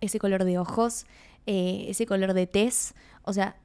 ese 0.00 0.18
color 0.18 0.44
de 0.44 0.58
ojos, 0.58 1.06
eh, 1.46 1.86
ese 1.88 2.06
color 2.06 2.34
de 2.34 2.46
tez. 2.46 2.94
O 3.24 3.32
sea, 3.32 3.56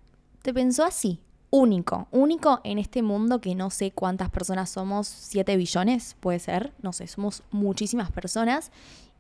te 0.42 0.54
pensó 0.54 0.84
así, 0.84 1.22
único, 1.56 2.08
único 2.12 2.60
en 2.66 2.80
este 2.80 3.02
mundo 3.02 3.40
que 3.40 3.56
no 3.56 3.70
sé 3.70 3.92
cuántas 3.92 4.30
personas 4.30 4.70
somos, 4.70 5.08
7 5.08 5.56
billones, 5.56 6.18
puede 6.20 6.40
ser, 6.40 6.74
no 6.82 6.92
sé, 6.92 7.08
somos 7.08 7.44
muchísimas 7.50 8.12
personas 8.12 8.72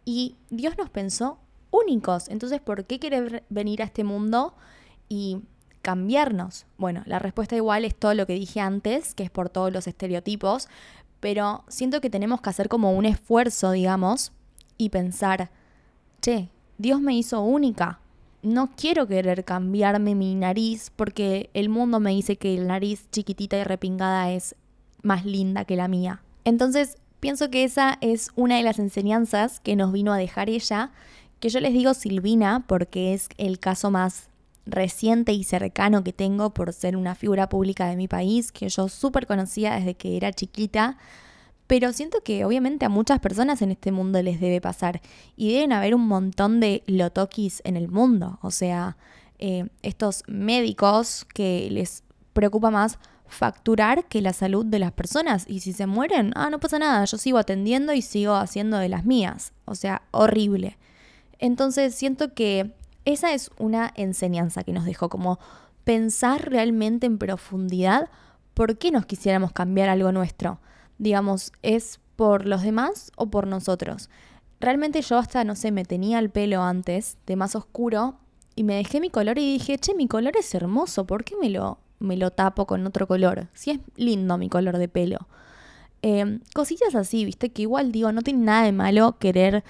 y 0.04 0.36
Dios 0.50 0.78
nos 0.78 0.90
pensó 0.90 1.38
únicos. 1.72 2.28
Entonces, 2.28 2.60
¿por 2.60 2.84
qué 2.84 3.00
querer 3.00 3.44
venir 3.50 3.82
a 3.82 3.86
este 3.86 4.04
mundo 4.04 4.54
y 5.08 5.44
cambiarnos? 5.82 6.66
Bueno, 6.78 7.04
la 7.06 7.20
respuesta 7.20 7.56
igual 7.56 7.86
es 7.86 7.96
todo 7.96 8.14
lo 8.14 8.28
que 8.28 8.34
dije 8.34 8.60
antes, 8.60 9.16
que 9.16 9.24
es 9.24 9.32
por 9.32 9.48
todos 9.48 9.72
los 9.72 9.88
estereotipos, 9.88 10.68
pero 11.22 11.64
siento 11.70 12.02
que 12.02 12.10
tenemos 12.10 12.42
que 12.42 12.50
hacer 12.50 12.68
como 12.68 12.92
un 12.92 13.06
esfuerzo, 13.06 13.72
digamos, 13.72 14.34
y 14.78 14.90
pensar, 14.90 15.52
che, 16.22 16.50
Dios 16.78 17.00
me 17.00 17.16
hizo 17.16 17.40
única. 17.42 18.02
No 18.46 18.70
quiero 18.76 19.08
querer 19.08 19.44
cambiarme 19.44 20.14
mi 20.14 20.36
nariz 20.36 20.92
porque 20.96 21.50
el 21.56 21.68
mundo 21.68 22.00
me 22.00 22.12
dice 22.12 22.36
que 22.36 22.56
la 22.58 22.66
nariz 22.66 23.10
chiquitita 23.12 23.58
y 23.58 23.64
repingada 23.64 24.32
es 24.32 24.56
más 25.02 25.26
linda 25.26 25.66
que 25.66 25.76
la 25.76 25.88
mía. 25.88 26.22
Entonces, 26.44 26.98
pienso 27.20 27.50
que 27.50 27.64
esa 27.64 27.98
es 28.02 28.30
una 28.36 28.58
de 28.58 28.64
las 28.64 28.78
enseñanzas 28.78 29.60
que 29.60 29.76
nos 29.76 29.92
vino 29.92 30.14
a 30.14 30.18
dejar 30.18 30.52
ella 30.52 30.92
que 31.40 31.50
yo 31.50 31.60
les 31.60 31.74
digo 31.74 31.96
Silvina 31.96 32.64
porque 32.68 33.16
es 33.16 33.30
el 33.38 33.58
caso 33.58 33.90
más 33.90 34.30
reciente 34.68 35.32
y 35.32 35.44
cercano 35.44 36.04
que 36.04 36.14
tengo 36.14 36.52
por 36.54 36.72
ser 36.72 36.98
una 36.98 37.16
figura 37.16 37.50
pública 37.50 37.88
de 37.88 37.96
mi 37.96 38.08
país, 38.08 38.52
que 38.52 38.70
yo 38.70 38.90
súper 38.90 39.28
conocía 39.28 39.76
desde 39.76 39.96
que 39.96 40.18
era 40.18 40.34
chiquita, 40.34 40.98
pero 41.68 41.94
siento 41.94 42.22
que 42.24 42.46
obviamente 42.46 42.86
a 42.86 42.90
muchas 42.90 43.20
personas 43.20 43.62
en 43.62 43.72
este 43.72 43.92
mundo 43.92 44.22
les 44.22 44.40
debe 44.40 44.62
pasar 44.62 45.02
y 45.36 45.54
deben 45.54 45.74
haber 45.74 45.96
un 45.96 46.08
montón 46.08 46.60
de 46.60 46.84
lotokis 46.88 47.62
en 47.66 47.76
el 47.78 47.88
mundo, 47.88 48.40
o 48.42 48.52
sea, 48.52 48.98
eh, 49.40 49.68
estos 49.82 50.24
médicos 50.28 51.26
que 51.34 51.68
les 51.72 52.04
preocupa 52.34 52.72
más 52.72 53.00
facturar 53.28 54.06
que 54.06 54.22
la 54.22 54.34
salud 54.34 54.66
de 54.66 54.80
las 54.80 54.92
personas 54.92 55.46
y 55.48 55.62
si 55.62 55.74
se 55.74 55.88
mueren, 55.88 56.32
ah, 56.36 56.50
no 56.50 56.60
pasa 56.60 56.80
nada, 56.80 57.04
yo 57.06 57.18
sigo 57.18 57.38
atendiendo 57.38 57.94
y 57.94 58.02
sigo 58.02 58.36
haciendo 58.36 58.78
de 58.78 58.90
las 58.90 59.06
mías, 59.06 59.54
o 59.66 59.76
sea, 59.76 60.04
horrible. 60.12 60.78
Entonces 61.40 61.96
siento 61.96 62.34
que 62.34 62.72
esa 63.04 63.34
es 63.34 63.52
una 63.58 63.92
enseñanza 63.96 64.64
que 64.64 64.74
nos 64.74 64.86
dejó, 64.86 65.10
como 65.10 65.40
pensar 65.84 66.50
realmente 66.50 67.06
en 67.06 67.18
profundidad 67.18 68.10
por 68.54 68.78
qué 68.78 68.92
nos 68.92 69.06
quisiéramos 69.06 69.52
cambiar 69.52 69.90
algo 69.90 70.12
nuestro. 70.12 70.60
Digamos, 70.98 71.52
¿es 71.62 72.00
por 72.16 72.46
los 72.46 72.62
demás 72.62 73.12
o 73.16 73.28
por 73.28 73.48
nosotros? 73.48 74.10
Realmente 74.60 75.02
yo 75.02 75.18
hasta, 75.18 75.44
no 75.44 75.56
sé, 75.56 75.72
me 75.72 75.86
tenía 75.86 76.20
el 76.20 76.30
pelo 76.30 76.62
antes 76.62 77.18
de 77.26 77.36
más 77.36 77.56
oscuro 77.56 78.16
y 78.56 78.64
me 78.64 78.76
dejé 78.76 79.00
mi 79.00 79.10
color 79.10 79.38
y 79.38 79.54
dije, 79.54 79.78
che, 79.78 79.94
mi 79.94 80.08
color 80.08 80.38
es 80.38 80.54
hermoso, 80.56 81.06
¿por 81.06 81.24
qué 81.24 81.36
me 81.36 81.50
lo, 81.50 81.80
me 82.00 82.16
lo 82.18 82.32
tapo 82.32 82.66
con 82.66 82.86
otro 82.88 83.08
color? 83.08 83.48
Si 83.54 83.72
es 83.72 83.80
lindo 83.96 84.38
mi 84.38 84.50
color 84.50 84.78
de 84.78 84.88
pelo. 84.88 85.28
Eh, 86.02 86.40
cositas 86.54 86.96
así, 86.96 87.26
viste, 87.26 87.50
que 87.50 87.64
igual 87.64 87.92
digo, 87.92 88.12
no 88.12 88.22
tiene 88.22 88.46
nada 88.46 88.64
de 88.64 88.72
malo 88.72 89.18
querer 89.20 89.64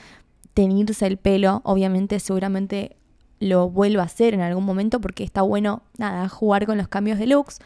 teñirse 0.53 1.07
el 1.07 1.17
pelo, 1.17 1.61
obviamente 1.63 2.19
seguramente 2.19 2.95
lo 3.39 3.69
vuelva 3.69 4.03
a 4.03 4.05
hacer 4.05 4.33
en 4.33 4.41
algún 4.41 4.65
momento 4.65 5.01
porque 5.01 5.23
está 5.23 5.41
bueno, 5.41 5.81
nada, 5.97 6.29
jugar 6.29 6.65
con 6.65 6.77
los 6.77 6.87
cambios 6.87 7.19
de 7.19 7.27
looks, 7.27 7.59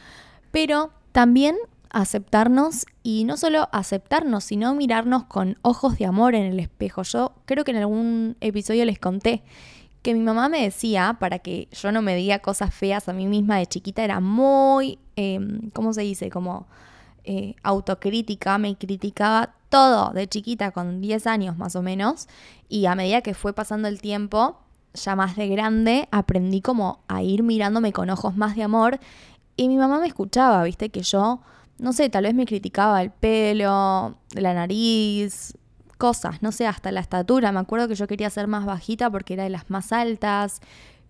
pero 0.52 0.92
también 1.12 1.56
aceptarnos 1.90 2.86
y 3.04 3.24
no 3.24 3.38
solo 3.38 3.70
aceptarnos, 3.72 4.44
sino 4.44 4.76
mirarnos 4.76 5.24
con 5.26 5.58
ojos 5.62 5.98
de 5.98 6.06
amor 6.06 6.36
en 6.36 6.44
el 6.44 6.60
espejo. 6.60 7.04
Yo 7.04 7.34
creo 7.46 7.64
que 7.64 7.72
en 7.72 7.78
algún 7.78 8.38
episodio 8.42 8.86
les 8.86 9.00
conté 9.00 9.44
que 10.02 10.14
mi 10.14 10.22
mamá 10.22 10.50
me 10.50 10.64
decía, 10.64 11.18
para 11.20 11.40
que 11.40 11.68
yo 11.72 11.92
no 11.92 12.02
me 12.02 12.16
diga 12.16 12.40
cosas 12.40 12.74
feas 12.74 13.10
a 13.10 13.14
mí 13.14 13.28
misma 13.28 13.58
de 13.58 13.66
chiquita, 13.68 14.04
era 14.04 14.20
muy, 14.20 14.98
em, 15.16 15.70
¿cómo 15.72 15.94
se 15.94 16.02
dice? 16.02 16.30
Como 16.30 16.68
eh, 17.26 17.56
autocrítica, 17.64 18.58
me 18.58 18.76
criticaba 18.78 19.56
todo 19.70 20.12
de 20.14 20.28
chiquita, 20.28 20.72
con 20.72 21.02
10 21.02 21.28
años 21.28 21.58
más 21.58 21.76
o 21.76 21.82
menos, 21.82 22.28
y 22.70 22.86
a 22.86 22.96
medida 22.96 23.22
que 23.22 23.34
fue 23.34 23.54
pasando 23.54 23.88
el 23.88 24.02
tiempo, 24.02 24.58
ya 24.94 25.16
más 25.16 25.36
de 25.36 25.48
grande, 25.48 26.08
aprendí 26.12 26.62
como 26.62 27.04
a 27.08 27.22
ir 27.22 27.44
mirándome 27.44 27.94
con 27.94 28.10
ojos 28.10 28.36
más 28.36 28.56
de 28.56 28.64
amor, 28.64 29.00
y 29.58 29.68
mi 29.68 29.76
mamá 29.76 30.00
me 30.00 30.08
escuchaba, 30.08 30.64
viste, 30.64 30.90
que 30.90 31.04
yo, 31.04 31.42
no 31.80 31.94
sé, 31.94 32.10
tal 32.10 32.24
vez 32.24 32.34
me 32.34 32.46
criticaba 32.46 33.02
el 33.02 33.12
pelo, 33.12 34.18
la 34.34 34.54
nariz, 34.54 35.58
cosas, 35.98 36.42
no 36.42 36.52
sé, 36.52 36.66
hasta 36.66 36.92
la 36.92 37.02
estatura, 37.02 37.52
me 37.52 37.60
acuerdo 37.60 37.88
que 37.88 37.96
yo 37.96 38.08
quería 38.08 38.30
ser 38.30 38.48
más 38.48 38.66
bajita 38.66 39.10
porque 39.10 39.34
era 39.34 39.44
de 39.44 39.50
las 39.50 39.70
más 39.70 39.92
altas, 39.92 40.62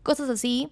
cosas 0.04 0.30
así, 0.30 0.72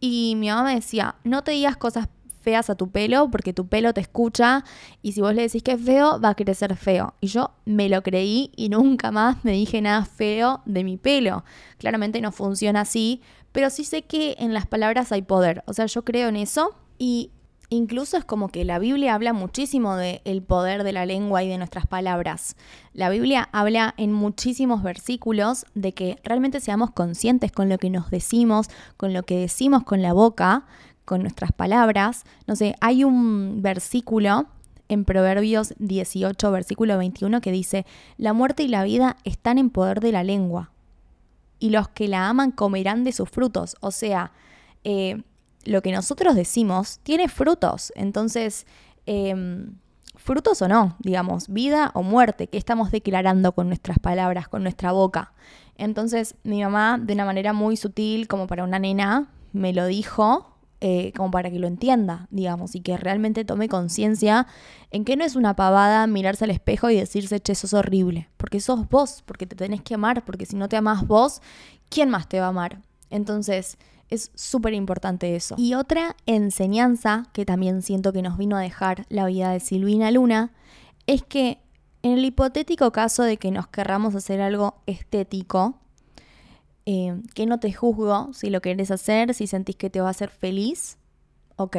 y 0.00 0.34
mi 0.36 0.48
mamá 0.48 0.64
me 0.64 0.74
decía, 0.74 1.16
no 1.24 1.42
te 1.42 1.52
digas 1.52 1.76
cosas 1.76 2.08
feas 2.44 2.68
a 2.68 2.74
tu 2.74 2.90
pelo 2.90 3.30
porque 3.30 3.54
tu 3.54 3.66
pelo 3.66 3.94
te 3.94 4.02
escucha 4.02 4.64
y 5.00 5.12
si 5.12 5.22
vos 5.22 5.34
le 5.34 5.42
decís 5.42 5.62
que 5.62 5.72
es 5.72 5.80
feo, 5.80 6.20
va 6.20 6.28
a 6.30 6.34
crecer 6.34 6.76
feo. 6.76 7.14
Y 7.22 7.28
yo 7.28 7.52
me 7.64 7.88
lo 7.88 8.02
creí 8.02 8.52
y 8.54 8.68
nunca 8.68 9.10
más 9.10 9.42
me 9.44 9.52
dije 9.52 9.80
nada 9.80 10.04
feo 10.04 10.60
de 10.66 10.84
mi 10.84 10.98
pelo. 10.98 11.42
Claramente 11.78 12.20
no 12.20 12.32
funciona 12.32 12.82
así, 12.82 13.22
pero 13.50 13.70
sí 13.70 13.84
sé 13.84 14.02
que 14.02 14.36
en 14.38 14.52
las 14.52 14.66
palabras 14.66 15.10
hay 15.10 15.22
poder. 15.22 15.64
O 15.66 15.72
sea, 15.72 15.86
yo 15.86 16.04
creo 16.04 16.28
en 16.28 16.36
eso 16.36 16.76
y 16.98 17.30
Incluso 17.74 18.16
es 18.16 18.24
como 18.24 18.50
que 18.50 18.64
la 18.64 18.78
Biblia 18.78 19.16
habla 19.16 19.32
muchísimo 19.32 19.96
del 19.96 20.42
poder 20.42 20.84
de 20.84 20.92
la 20.92 21.06
lengua 21.06 21.42
y 21.42 21.48
de 21.48 21.58
nuestras 21.58 21.88
palabras. 21.88 22.54
La 22.92 23.08
Biblia 23.08 23.48
habla 23.50 23.94
en 23.96 24.12
muchísimos 24.12 24.84
versículos 24.84 25.66
de 25.74 25.90
que 25.92 26.20
realmente 26.22 26.60
seamos 26.60 26.92
conscientes 26.92 27.50
con 27.50 27.68
lo 27.68 27.78
que 27.78 27.90
nos 27.90 28.10
decimos, 28.10 28.68
con 28.96 29.12
lo 29.12 29.24
que 29.24 29.38
decimos 29.38 29.82
con 29.82 30.02
la 30.02 30.12
boca, 30.12 30.66
con 31.04 31.22
nuestras 31.22 31.50
palabras. 31.50 32.22
No 32.46 32.54
sé, 32.54 32.76
hay 32.80 33.02
un 33.02 33.60
versículo 33.60 34.46
en 34.88 35.04
Proverbios 35.04 35.74
18, 35.78 36.52
versículo 36.52 36.96
21, 36.96 37.40
que 37.40 37.50
dice, 37.50 37.86
la 38.18 38.32
muerte 38.32 38.62
y 38.62 38.68
la 38.68 38.84
vida 38.84 39.16
están 39.24 39.58
en 39.58 39.70
poder 39.70 39.98
de 39.98 40.12
la 40.12 40.22
lengua, 40.22 40.70
y 41.58 41.70
los 41.70 41.88
que 41.88 42.06
la 42.06 42.28
aman 42.28 42.52
comerán 42.52 43.02
de 43.02 43.10
sus 43.10 43.28
frutos. 43.28 43.76
O 43.80 43.90
sea, 43.90 44.30
eh, 44.84 45.24
lo 45.64 45.82
que 45.82 45.92
nosotros 45.92 46.34
decimos 46.34 47.00
tiene 47.02 47.28
frutos, 47.28 47.92
entonces, 47.96 48.66
em, 49.06 49.74
frutos 50.16 50.62
o 50.62 50.68
no, 50.68 50.96
digamos, 51.00 51.48
vida 51.48 51.90
o 51.94 52.02
muerte, 52.02 52.46
¿qué 52.46 52.58
estamos 52.58 52.90
declarando 52.90 53.52
con 53.52 53.68
nuestras 53.68 53.98
palabras, 53.98 54.48
con 54.48 54.62
nuestra 54.62 54.92
boca? 54.92 55.32
Entonces, 55.76 56.36
mi 56.44 56.62
mamá, 56.62 56.98
de 57.02 57.14
una 57.14 57.24
manera 57.24 57.52
muy 57.52 57.76
sutil, 57.76 58.28
como 58.28 58.46
para 58.46 58.64
una 58.64 58.78
nena, 58.78 59.28
me 59.52 59.72
lo 59.72 59.86
dijo 59.86 60.54
eh, 60.86 61.12
como 61.16 61.30
para 61.30 61.50
que 61.50 61.58
lo 61.58 61.66
entienda, 61.66 62.26
digamos, 62.30 62.74
y 62.74 62.80
que 62.80 62.98
realmente 62.98 63.46
tome 63.46 63.70
conciencia 63.70 64.46
en 64.90 65.06
que 65.06 65.16
no 65.16 65.24
es 65.24 65.34
una 65.34 65.56
pavada 65.56 66.06
mirarse 66.06 66.44
al 66.44 66.50
espejo 66.50 66.90
y 66.90 66.96
decirse, 66.96 67.40
che, 67.40 67.54
sos 67.54 67.72
horrible, 67.72 68.28
porque 68.36 68.60
sos 68.60 68.86
vos, 68.90 69.22
porque 69.24 69.46
te 69.46 69.56
tenés 69.56 69.80
que 69.80 69.94
amar, 69.94 70.26
porque 70.26 70.44
si 70.44 70.56
no 70.56 70.68
te 70.68 70.76
amas 70.76 71.06
vos, 71.06 71.40
¿quién 71.88 72.10
más 72.10 72.28
te 72.28 72.38
va 72.38 72.46
a 72.46 72.48
amar? 72.50 72.82
Entonces, 73.08 73.78
es 74.10 74.30
súper 74.34 74.74
importante 74.74 75.34
eso. 75.36 75.54
Y 75.58 75.74
otra 75.74 76.16
enseñanza 76.26 77.24
que 77.32 77.44
también 77.44 77.82
siento 77.82 78.12
que 78.12 78.22
nos 78.22 78.38
vino 78.38 78.56
a 78.56 78.60
dejar 78.60 79.06
la 79.08 79.26
vida 79.26 79.50
de 79.50 79.60
Silvina 79.60 80.10
Luna 80.10 80.52
es 81.06 81.22
que 81.22 81.58
en 82.02 82.12
el 82.12 82.24
hipotético 82.24 82.92
caso 82.92 83.22
de 83.22 83.38
que 83.38 83.50
nos 83.50 83.66
querramos 83.68 84.14
hacer 84.14 84.40
algo 84.40 84.82
estético, 84.86 85.78
eh, 86.86 87.22
que 87.34 87.46
no 87.46 87.58
te 87.60 87.72
juzgo 87.72 88.32
si 88.34 88.50
lo 88.50 88.60
querés 88.60 88.90
hacer, 88.90 89.32
si 89.32 89.46
sentís 89.46 89.76
que 89.76 89.88
te 89.88 90.00
va 90.00 90.08
a 90.08 90.10
hacer 90.10 90.28
feliz, 90.28 90.98
ok, 91.56 91.76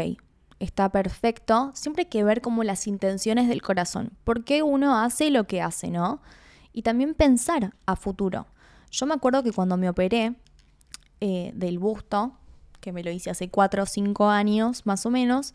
está 0.59 0.89
perfecto. 0.89 1.71
Siempre 1.75 2.03
hay 2.03 2.09
que 2.09 2.23
ver 2.23 2.41
como 2.41 2.63
las 2.63 2.87
intenciones 2.87 3.47
del 3.47 3.61
corazón. 3.61 4.13
¿Por 4.23 4.43
qué 4.43 4.63
uno 4.63 4.97
hace 4.97 5.29
lo 5.29 5.45
que 5.45 5.61
hace, 5.61 5.89
no? 5.89 6.21
Y 6.73 6.81
también 6.81 7.13
pensar 7.13 7.73
a 7.85 7.95
futuro. 7.95 8.47
Yo 8.91 9.05
me 9.05 9.13
acuerdo 9.13 9.43
que 9.43 9.51
cuando 9.51 9.77
me 9.77 9.89
operé 9.89 10.35
eh, 11.21 11.51
del 11.55 11.79
busto, 11.79 12.33
que 12.81 12.91
me 12.91 13.03
lo 13.03 13.11
hice 13.11 13.29
hace 13.29 13.49
4 13.49 13.83
o 13.83 13.85
5 13.85 14.29
años 14.29 14.85
más 14.85 15.05
o 15.05 15.09
menos, 15.09 15.53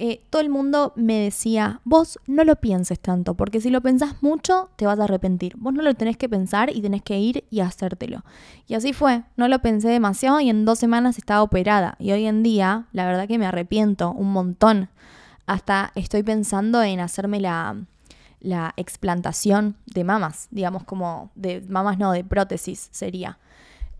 eh, 0.00 0.22
todo 0.30 0.40
el 0.40 0.48
mundo 0.48 0.92
me 0.94 1.18
decía, 1.18 1.80
vos 1.82 2.20
no 2.28 2.44
lo 2.44 2.54
pienses 2.54 3.00
tanto, 3.00 3.34
porque 3.34 3.60
si 3.60 3.68
lo 3.68 3.80
pensás 3.80 4.22
mucho 4.22 4.70
te 4.76 4.86
vas 4.86 5.00
a 5.00 5.04
arrepentir. 5.04 5.56
Vos 5.56 5.74
no 5.74 5.82
lo 5.82 5.92
tenés 5.94 6.16
que 6.16 6.28
pensar 6.28 6.70
y 6.74 6.80
tenés 6.80 7.02
que 7.02 7.18
ir 7.18 7.44
y 7.50 7.60
hacértelo. 7.60 8.24
Y 8.68 8.74
así 8.74 8.92
fue, 8.92 9.24
no 9.36 9.48
lo 9.48 9.58
pensé 9.58 9.88
demasiado 9.88 10.38
y 10.38 10.50
en 10.50 10.64
dos 10.64 10.78
semanas 10.78 11.18
estaba 11.18 11.42
operada. 11.42 11.96
Y 11.98 12.12
hoy 12.12 12.26
en 12.26 12.44
día, 12.44 12.86
la 12.92 13.06
verdad 13.06 13.26
que 13.26 13.38
me 13.38 13.46
arrepiento 13.46 14.12
un 14.12 14.32
montón. 14.32 14.88
Hasta 15.46 15.90
estoy 15.96 16.22
pensando 16.22 16.80
en 16.82 17.00
hacerme 17.00 17.40
la, 17.40 17.76
la 18.38 18.74
explantación 18.76 19.76
de 19.86 20.04
mamas, 20.04 20.46
digamos 20.52 20.84
como 20.84 21.32
de 21.34 21.60
mamas 21.68 21.98
no, 21.98 22.12
de 22.12 22.22
prótesis 22.22 22.88
sería. 22.92 23.38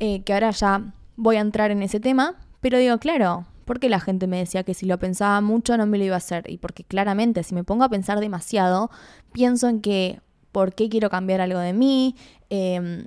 Eh, 0.01 0.23
que 0.23 0.33
ahora 0.33 0.51
ya 0.51 0.93
voy 1.17 1.37
a 1.37 1.41
entrar 1.41 1.71
en 1.71 1.83
ese 1.83 1.99
tema, 1.99 2.37
pero 2.61 2.79
digo, 2.79 2.99
claro, 2.99 3.47
porque 3.65 3.89
la 3.89 4.01
gente 4.01 4.27
me 4.27 4.39
decía 4.39 4.63
que 4.63 4.73
si 4.73 4.87
lo 4.87 4.99
pensaba 4.99 5.41
mucho 5.41 5.77
no 5.77 5.87
me 5.87 5.99
lo 5.99 6.05
iba 6.05 6.15
a 6.15 6.19
hacer. 6.19 6.49
Y 6.51 6.59
porque 6.59 6.85
claramente 6.85 7.43
si 7.43 7.55
me 7.55 7.65
pongo 7.65 7.85
a 7.85 7.89
pensar 7.89 8.21
demasiado, 8.21 8.91
pienso 9.33 9.69
en 9.69 9.81
que 9.81 10.21
por 10.53 10.75
qué 10.75 10.89
quiero 10.89 11.11
cambiar 11.11 11.41
algo 11.41 11.59
de 11.59 11.73
mí, 11.73 12.17
em, 12.49 13.07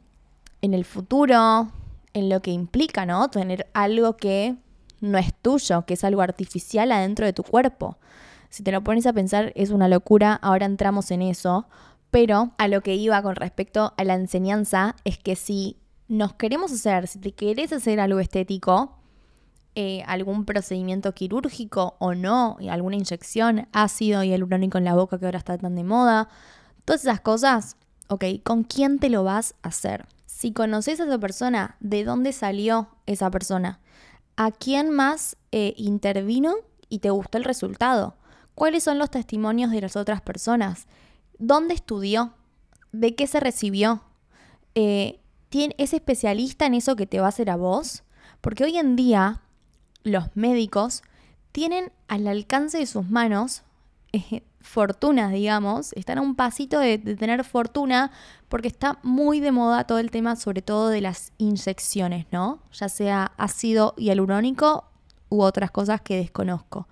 en 0.62 0.74
el 0.74 0.86
futuro, 0.86 1.71
en 2.13 2.29
lo 2.29 2.41
que 2.41 2.51
implica, 2.51 3.05
¿no? 3.05 3.29
Tener 3.29 3.67
algo 3.74 4.17
que 4.17 4.55
no 5.00 5.17
es 5.17 5.33
tuyo, 5.41 5.86
que 5.86 5.95
es 5.95 6.03
algo 6.03 6.21
artificial 6.21 6.91
adentro 6.91 7.25
de 7.25 7.33
tu 7.33 7.43
cuerpo. 7.43 7.98
Si 8.50 8.63
te 8.63 8.71
lo 8.71 8.83
pones 8.83 9.07
a 9.07 9.13
pensar, 9.13 9.53
es 9.55 9.71
una 9.71 9.88
locura, 9.88 10.33
ahora 10.41 10.65
entramos 10.65 11.10
en 11.10 11.21
eso, 11.24 11.67
pero 12.12 12.51
a 12.57 12.67
lo 12.67 12.81
que 12.81 12.95
iba 12.95 13.21
con 13.24 13.36
respecto 13.36 13.93
a 13.98 14.03
la 14.03 14.13
enseñanza 14.13 14.95
es 15.05 15.17
que 15.17 15.36
si 15.36 15.77
nos 16.11 16.33
queremos 16.33 16.73
hacer, 16.73 17.07
si 17.07 17.19
te 17.19 17.31
querés 17.31 17.71
hacer 17.71 18.01
algo 18.01 18.19
estético, 18.19 18.97
eh, 19.75 20.03
algún 20.07 20.43
procedimiento 20.43 21.13
quirúrgico 21.13 21.95
o 21.99 22.13
no, 22.13 22.57
alguna 22.69 22.97
inyección, 22.97 23.69
ácido 23.71 24.21
hialurónico 24.21 24.77
en 24.77 24.83
la 24.83 24.93
boca 24.93 25.17
que 25.17 25.23
ahora 25.23 25.37
está 25.37 25.57
tan 25.57 25.73
de 25.73 25.85
moda, 25.85 26.27
todas 26.83 27.05
esas 27.05 27.21
cosas, 27.21 27.77
ok, 28.09 28.25
¿con 28.43 28.65
quién 28.65 28.99
te 28.99 29.09
lo 29.09 29.23
vas 29.23 29.55
a 29.63 29.69
hacer? 29.69 30.05
Si 30.25 30.51
conoces 30.51 30.99
a 30.99 31.05
esa 31.05 31.17
persona, 31.17 31.77
¿de 31.79 32.03
dónde 32.03 32.33
salió 32.33 32.89
esa 33.05 33.31
persona? 33.31 33.79
¿A 34.35 34.51
quién 34.51 34.89
más 34.89 35.37
eh, 35.53 35.75
intervino 35.77 36.55
y 36.89 36.99
te 36.99 37.09
gustó 37.09 37.37
el 37.37 37.45
resultado? 37.45 38.17
¿Cuáles 38.53 38.83
son 38.83 38.99
los 38.99 39.11
testimonios 39.11 39.71
de 39.71 39.79
las 39.79 39.95
otras 39.95 40.19
personas? 40.19 40.87
¿Dónde 41.39 41.73
estudió? 41.73 42.33
¿De 42.91 43.15
qué 43.15 43.27
se 43.27 43.39
recibió? 43.39 44.03
Eh, 44.75 45.20
¿Es 45.53 45.93
especialista 45.93 46.65
en 46.65 46.75
eso 46.75 46.96
que 46.96 47.05
te 47.05 47.20
va 47.20 47.25
a 47.25 47.29
hacer 47.29 47.50
a 47.50 47.58
vos? 47.58 48.03
Porque 48.39 48.63
hoy 48.63 48.77
en 48.77 48.96
día 48.96 49.41
los 50.03 50.25
médicos 50.36 51.03
tienen 51.51 51.91
al 52.08 52.27
alcance 52.27 52.77
de 52.77 52.86
sus 52.86 53.10
manos 53.10 53.63
eh, 54.13 54.43
fortunas, 54.62 55.31
digamos, 55.31 55.93
están 55.93 56.17
a 56.20 56.22
un 56.22 56.36
pasito 56.36 56.79
de, 56.79 56.98
de, 56.98 57.15
tener 57.15 57.43
fortuna 57.43 58.12
porque 58.48 58.67
está 58.67 59.00
muy 59.03 59.39
de 59.39 59.51
moda 59.51 59.86
todo 59.86 60.00
el 60.00 60.12
tema, 60.12 60.36
sobre 60.36 60.62
todo 60.62 60.89
de 60.89 61.01
las 61.01 61.34
inyecciones, 61.38 62.27
¿no? 62.31 62.60
Ya 62.74 62.89
sea 62.89 63.31
ácido 63.38 63.93
hialurónico 63.98 64.86
u 65.29 65.41
otras 65.41 65.72
cosas 65.72 66.01
que 66.01 66.17
desconozco. 66.17 66.88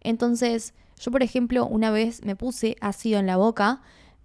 Entonces, 0.00 0.74
yo, 0.98 1.10
por 1.10 1.22
ejemplo, 1.22 1.66
una 1.66 1.90
vez 1.90 2.24
me 2.24 2.36
puse 2.36 2.76
ácido 2.80 3.18
en 3.18 3.26
la 3.26 3.36
boca 3.36 3.80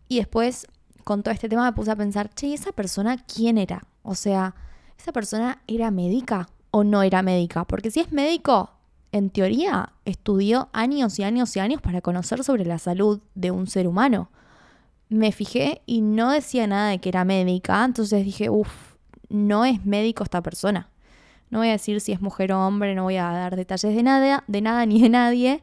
y 0.07 0.17
después, 0.17 0.67
con 1.03 1.23
todo 1.23 1.33
este 1.33 1.49
tema, 1.49 1.65
me 1.65 1.73
puse 1.73 1.91
a 1.91 1.95
pensar, 1.95 2.29
che, 2.33 2.53
¿esa 2.53 2.71
persona 2.71 3.17
quién 3.17 3.57
era? 3.57 3.83
O 4.01 4.15
sea, 4.15 4.55
¿esa 4.97 5.11
persona 5.11 5.61
era 5.67 5.91
médica 5.91 6.49
o 6.71 6.83
no 6.83 7.03
era 7.03 7.21
médica? 7.21 7.65
Porque 7.65 7.91
si 7.91 7.99
es 7.99 8.11
médico, 8.11 8.71
en 9.11 9.29
teoría, 9.29 9.93
estudió 10.05 10.69
años 10.73 11.19
y 11.19 11.23
años 11.23 11.55
y 11.55 11.59
años 11.59 11.81
para 11.81 12.01
conocer 12.01 12.43
sobre 12.43 12.65
la 12.65 12.79
salud 12.79 13.21
de 13.35 13.51
un 13.51 13.67
ser 13.67 13.87
humano. 13.87 14.29
Me 15.09 15.31
fijé 15.31 15.81
y 15.85 16.01
no 16.01 16.31
decía 16.31 16.65
nada 16.65 16.89
de 16.89 16.99
que 16.99 17.09
era 17.09 17.23
médica, 17.23 17.85
entonces 17.85 18.25
dije, 18.25 18.49
uff, 18.49 18.95
no 19.29 19.65
es 19.65 19.85
médico 19.85 20.23
esta 20.23 20.41
persona. 20.41 20.89
No 21.51 21.59
voy 21.59 21.67
a 21.67 21.73
decir 21.73 22.01
si 22.01 22.11
es 22.11 22.21
mujer 22.21 22.51
o 22.53 22.65
hombre, 22.65 22.95
no 22.95 23.03
voy 23.03 23.17
a 23.17 23.25
dar 23.25 23.55
detalles 23.55 23.95
de 23.95 24.01
nada, 24.01 24.43
de 24.47 24.61
nada 24.61 24.87
ni 24.87 24.99
de 24.99 25.09
nadie, 25.09 25.61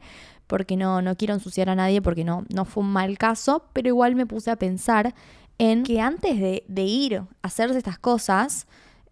porque 0.51 0.75
no, 0.75 1.01
no 1.01 1.15
quiero 1.15 1.33
ensuciar 1.33 1.69
a 1.69 1.75
nadie, 1.75 2.01
porque 2.01 2.25
no, 2.25 2.43
no 2.53 2.65
fue 2.65 2.83
un 2.83 2.91
mal 2.91 3.17
caso, 3.17 3.63
pero 3.71 3.87
igual 3.87 4.15
me 4.15 4.25
puse 4.25 4.51
a 4.51 4.57
pensar 4.57 5.15
en 5.57 5.83
que 5.83 6.01
antes 6.01 6.41
de, 6.41 6.83
ir 6.83 7.19
a 7.19 7.27
hacerse 7.41 7.77
estas 7.77 7.97
cosas, 7.97 8.67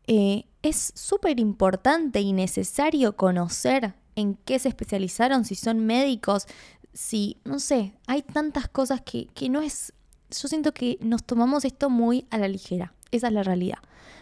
eh, 0.05 0.43
es 0.63 0.91
súper 0.95 1.39
importante 1.39 2.19
y 2.19 2.33
necesario 2.33 3.15
conocer 3.15 3.93
en 4.17 4.35
qué 4.43 4.59
se 4.59 4.67
especializaron, 4.67 5.45
si 5.45 5.55
son 5.55 5.79
médicos, 5.79 6.45
si, 6.91 7.37
no 7.45 7.59
sé, 7.59 7.93
hay 8.05 8.21
tantas 8.21 8.67
cosas 8.67 8.99
que, 8.99 9.27
que 9.27 9.47
no 9.47 9.61
es, 9.61 9.93
yo 10.31 10.49
siento 10.49 10.73
que 10.73 10.97
nos 10.99 11.23
tomamos 11.23 11.63
esto 11.63 11.89
muy 11.89 12.25
a 12.31 12.37
la 12.37 12.49
ligera, 12.49 12.93
esa 13.11 13.27
es 13.27 13.33
la 13.33 13.43
realidad 13.43 13.79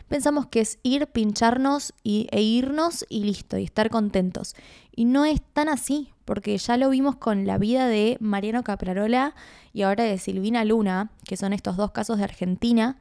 pensamos 0.08 0.46
que 0.46 0.62
es 0.62 0.80
ir, 0.84 1.08
pincharnos 1.08 1.94
y, 2.02 2.28
e 2.32 2.42
irnos 2.42 3.06
y 3.10 3.26
listo, 3.26 3.58
y 3.58 3.66
estar 3.66 3.90
contentos. 3.90 4.56
Y 4.96 5.04
no 5.04 5.26
es 5.26 5.42
tan 5.54 5.68
así, 5.68 6.14
porque 6.28 6.58
ya 6.58 6.76
lo 6.76 6.90
vimos 6.90 7.16
con 7.16 7.48
la 7.48 7.58
vida 7.58 7.88
de 7.88 8.18
Mariano 8.20 8.62
Caprarola 8.62 9.34
y 9.72 9.84
ahora 9.84 10.04
de 10.04 10.18
Silvina 10.18 10.66
Luna, 10.66 11.10
que 11.24 11.38
son 11.38 11.54
estos 11.54 11.78
dos 11.78 11.92
casos 11.92 12.18
de 12.18 12.26
Argentina, 12.26 13.00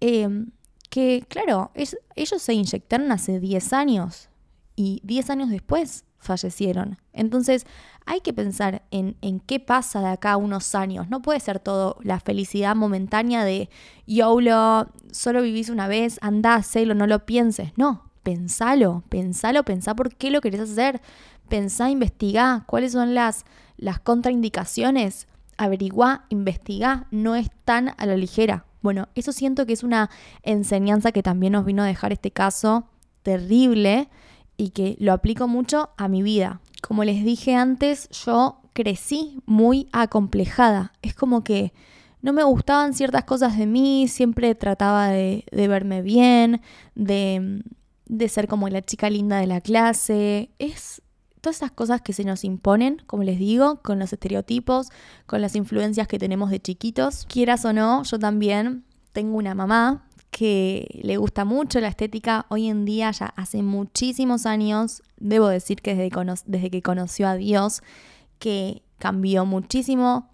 em, 0.00 0.50
que 0.90 1.24
claro, 1.28 1.70
ellos 1.74 2.42
se 2.42 2.52
inyectaron 2.52 3.10
hace 3.10 3.40
10 3.40 3.72
años 3.72 4.28
y 4.76 5.00
10 5.02 5.30
años 5.30 5.48
después 5.48 6.04
fallecieron. 6.18 6.98
Entonces 7.14 7.64
hay 8.04 8.20
que 8.20 8.34
pensar 8.34 8.82
en, 8.90 9.16
en, 9.22 9.40
qué 9.40 9.60
pasa 9.60 10.00
de 10.00 10.08
acá 10.08 10.32
a 10.32 10.36
unos 10.36 10.74
años. 10.74 11.08
No 11.08 11.22
puede 11.22 11.40
ser 11.40 11.60
todo 11.60 11.96
la 12.02 12.20
felicidad 12.20 12.76
momentánea 12.76 13.44
de 13.44 13.70
YOLO, 14.06 14.88
solo 15.10 15.40
vivís 15.40 15.70
una 15.70 15.88
vez, 15.88 16.18
andá, 16.20 16.56
hacelo, 16.56 16.94
no 16.94 17.06
lo 17.06 17.24
pienses. 17.24 17.72
No, 17.76 18.10
pensalo, 18.22 19.04
pensalo, 19.08 19.62
pensá 19.62 19.94
por 19.94 20.14
qué 20.14 20.30
lo 20.30 20.42
querés 20.42 20.60
hacer. 20.60 21.00
Pensá, 21.48 21.90
investigá 21.90 22.64
cuáles 22.66 22.92
son 22.92 23.14
las, 23.14 23.44
las 23.76 24.00
contraindicaciones. 24.00 25.26
Averiguá, 25.56 26.26
investigá, 26.28 27.06
no 27.10 27.34
es 27.34 27.50
tan 27.64 27.94
a 27.96 28.06
la 28.06 28.16
ligera. 28.16 28.64
Bueno, 28.80 29.08
eso 29.14 29.32
siento 29.32 29.66
que 29.66 29.72
es 29.72 29.82
una 29.82 30.10
enseñanza 30.42 31.12
que 31.12 31.22
también 31.22 31.54
nos 31.54 31.64
vino 31.64 31.82
a 31.82 31.86
dejar 31.86 32.12
este 32.12 32.30
caso 32.30 32.88
terrible 33.22 34.08
y 34.56 34.70
que 34.70 34.96
lo 35.00 35.12
aplico 35.12 35.48
mucho 35.48 35.90
a 35.96 36.08
mi 36.08 36.22
vida. 36.22 36.60
Como 36.82 37.04
les 37.04 37.24
dije 37.24 37.54
antes, 37.54 38.08
yo 38.24 38.60
crecí 38.72 39.40
muy 39.46 39.88
acomplejada. 39.92 40.92
Es 41.02 41.14
como 41.14 41.42
que 41.42 41.72
no 42.22 42.32
me 42.32 42.44
gustaban 42.44 42.94
ciertas 42.94 43.24
cosas 43.24 43.56
de 43.58 43.66
mí, 43.66 44.06
siempre 44.08 44.54
trataba 44.54 45.08
de, 45.08 45.44
verme 45.52 46.02
bien, 46.02 46.60
de, 46.94 47.62
de 48.06 48.28
ser 48.28 48.48
como 48.48 48.68
la 48.68 48.82
chica 48.82 49.10
linda 49.10 49.38
de 49.38 49.46
la 49.46 49.60
clase. 49.60 50.50
Es 50.58 51.02
todas 51.40 51.56
esas 51.56 51.70
cosas 51.70 52.02
que 52.02 52.12
se 52.12 52.24
nos 52.24 52.44
imponen, 52.44 53.02
como 53.06 53.22
les 53.22 53.38
digo, 53.38 53.80
con 53.82 53.98
los 53.98 54.12
estereotipos, 54.12 54.88
con 55.26 55.40
las 55.40 55.54
influencias 55.56 56.08
que 56.08 56.18
tenemos 56.18 56.50
de 56.50 56.60
chiquitos. 56.60 57.26
Quieras 57.26 57.64
o 57.64 57.72
no, 57.72 58.02
yo 58.02 58.18
también 58.18 58.84
tengo 59.12 59.36
una 59.36 59.54
mamá 59.54 60.04
que 60.30 61.00
le 61.02 61.16
gusta 61.16 61.44
mucho 61.44 61.80
la 61.80 61.88
estética 61.88 62.46
hoy 62.48 62.68
en 62.68 62.84
día, 62.84 63.10
ya 63.10 63.26
hace 63.36 63.62
muchísimos 63.62 64.46
años, 64.46 65.02
debo 65.16 65.48
decir 65.48 65.80
que 65.80 65.94
desde, 65.94 66.10
desde 66.46 66.70
que 66.70 66.82
conoció 66.82 67.28
a 67.28 67.34
Dios, 67.36 67.82
que 68.38 68.82
cambió 68.98 69.46
muchísimo 69.46 70.30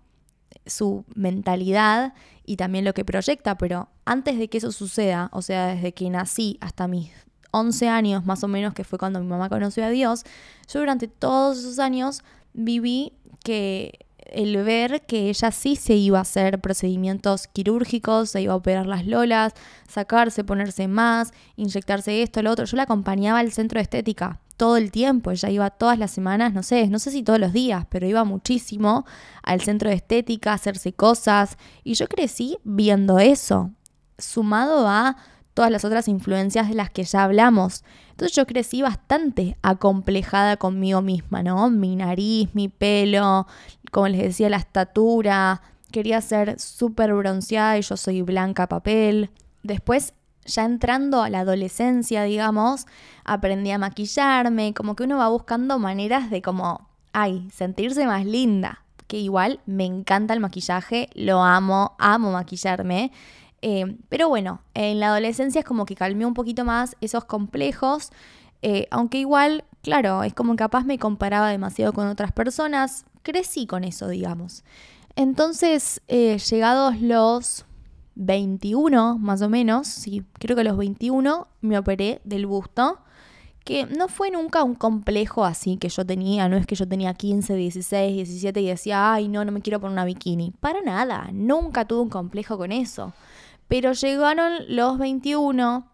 su 0.66 1.04
mentalidad 1.14 2.14
y 2.44 2.56
también 2.56 2.84
lo 2.84 2.94
que 2.94 3.04
proyecta, 3.04 3.56
pero 3.56 3.88
antes 4.04 4.38
de 4.38 4.48
que 4.48 4.58
eso 4.58 4.72
suceda, 4.72 5.30
o 5.32 5.42
sea, 5.42 5.68
desde 5.68 5.92
que 5.92 6.10
nací 6.10 6.58
hasta 6.60 6.88
mis 6.88 7.10
11 7.54 7.88
años 7.88 8.24
más 8.24 8.42
o 8.44 8.48
menos, 8.48 8.74
que 8.74 8.84
fue 8.84 8.98
cuando 8.98 9.20
mi 9.20 9.26
mamá 9.26 9.48
conoció 9.48 9.84
a 9.84 9.90
Dios, 9.90 10.24
yo 10.72 10.80
durante 10.80 11.08
todos 11.08 11.58
esos 11.58 11.78
años 11.78 12.22
viví 12.52 13.12
que 13.42 14.04
el 14.18 14.56
ver 14.64 15.02
que 15.06 15.28
ella 15.28 15.50
sí 15.50 15.76
se 15.76 15.94
iba 15.94 16.18
a 16.18 16.22
hacer 16.22 16.60
procedimientos 16.60 17.46
quirúrgicos, 17.46 18.30
se 18.30 18.42
iba 18.42 18.52
a 18.52 18.56
operar 18.56 18.86
las 18.86 19.06
lolas, 19.06 19.52
sacarse, 19.88 20.44
ponerse 20.44 20.88
más, 20.88 21.32
inyectarse 21.56 22.22
esto, 22.22 22.42
lo 22.42 22.50
otro. 22.50 22.64
Yo 22.64 22.76
la 22.76 22.84
acompañaba 22.84 23.38
al 23.38 23.52
centro 23.52 23.78
de 23.78 23.82
estética 23.82 24.40
todo 24.56 24.76
el 24.76 24.90
tiempo, 24.92 25.30
ella 25.30 25.50
iba 25.50 25.70
todas 25.70 25.98
las 25.98 26.12
semanas, 26.12 26.52
no 26.52 26.62
sé, 26.62 26.88
no 26.88 26.98
sé 26.98 27.10
si 27.10 27.22
todos 27.22 27.40
los 27.40 27.52
días, 27.52 27.86
pero 27.88 28.06
iba 28.06 28.24
muchísimo 28.24 29.04
al 29.42 29.60
centro 29.60 29.90
de 29.90 29.96
estética 29.96 30.52
a 30.52 30.54
hacerse 30.54 30.92
cosas 30.92 31.58
y 31.82 31.94
yo 31.94 32.06
crecí 32.06 32.58
viendo 32.62 33.18
eso, 33.18 33.72
sumado 34.16 34.86
a 34.86 35.16
todas 35.54 35.70
las 35.70 35.84
otras 35.84 36.08
influencias 36.08 36.68
de 36.68 36.74
las 36.74 36.90
que 36.90 37.04
ya 37.04 37.24
hablamos. 37.24 37.84
Entonces 38.10 38.36
yo 38.36 38.46
crecí 38.46 38.82
bastante 38.82 39.56
acomplejada 39.62 40.56
conmigo 40.56 41.00
misma, 41.00 41.42
¿no? 41.42 41.70
Mi 41.70 41.96
nariz, 41.96 42.50
mi 42.52 42.68
pelo, 42.68 43.46
como 43.90 44.08
les 44.08 44.20
decía, 44.20 44.50
la 44.50 44.58
estatura. 44.58 45.62
Quería 45.90 46.20
ser 46.20 46.58
súper 46.60 47.14
bronceada 47.14 47.78
y 47.78 47.82
yo 47.82 47.96
soy 47.96 48.22
blanca 48.22 48.68
papel. 48.68 49.30
Después, 49.62 50.12
ya 50.44 50.64
entrando 50.64 51.22
a 51.22 51.30
la 51.30 51.40
adolescencia, 51.40 52.24
digamos, 52.24 52.86
aprendí 53.24 53.70
a 53.70 53.78
maquillarme, 53.78 54.74
como 54.74 54.96
que 54.96 55.04
uno 55.04 55.18
va 55.18 55.28
buscando 55.28 55.78
maneras 55.78 56.30
de 56.30 56.42
como, 56.42 56.88
ay, 57.12 57.48
sentirse 57.52 58.06
más 58.06 58.26
linda. 58.26 58.80
Que 59.06 59.18
igual 59.18 59.60
me 59.66 59.84
encanta 59.84 60.34
el 60.34 60.40
maquillaje, 60.40 61.10
lo 61.14 61.42
amo, 61.42 61.94
amo 61.98 62.32
maquillarme. 62.32 63.12
Eh, 63.66 63.96
pero 64.10 64.28
bueno, 64.28 64.60
en 64.74 65.00
la 65.00 65.06
adolescencia 65.06 65.60
es 65.60 65.64
como 65.64 65.86
que 65.86 65.94
calmé 65.94 66.26
un 66.26 66.34
poquito 66.34 66.66
más 66.66 66.96
esos 67.00 67.24
complejos, 67.24 68.10
eh, 68.60 68.86
aunque 68.90 69.16
igual, 69.16 69.64
claro, 69.82 70.22
es 70.22 70.34
como 70.34 70.54
capaz 70.54 70.84
me 70.84 70.98
comparaba 70.98 71.48
demasiado 71.48 71.94
con 71.94 72.06
otras 72.08 72.30
personas, 72.30 73.06
crecí 73.22 73.66
con 73.66 73.82
eso, 73.84 74.08
digamos. 74.08 74.64
Entonces, 75.16 76.02
eh, 76.08 76.36
llegados 76.36 77.00
los 77.00 77.64
21, 78.16 79.16
más 79.16 79.40
o 79.40 79.48
menos, 79.48 79.88
sí, 79.88 80.24
creo 80.34 80.58
que 80.58 80.64
los 80.64 80.76
21 80.76 81.48
me 81.62 81.78
operé 81.78 82.20
del 82.24 82.44
busto, 82.44 82.98
que 83.64 83.86
no 83.86 84.08
fue 84.08 84.30
nunca 84.30 84.62
un 84.62 84.74
complejo 84.74 85.42
así 85.42 85.78
que 85.78 85.88
yo 85.88 86.04
tenía, 86.04 86.50
no 86.50 86.58
es 86.58 86.66
que 86.66 86.74
yo 86.74 86.86
tenía 86.86 87.14
15, 87.14 87.54
16, 87.54 88.14
17 88.14 88.60
y 88.60 88.66
decía, 88.66 89.14
ay, 89.14 89.28
no, 89.28 89.42
no 89.42 89.52
me 89.52 89.62
quiero 89.62 89.80
poner 89.80 89.94
una 89.94 90.04
bikini. 90.04 90.52
Para 90.60 90.82
nada, 90.82 91.30
nunca 91.32 91.86
tuve 91.86 92.02
un 92.02 92.10
complejo 92.10 92.58
con 92.58 92.70
eso. 92.72 93.14
Pero 93.68 93.92
llegaron 93.92 94.52
los 94.68 94.98
21 94.98 95.90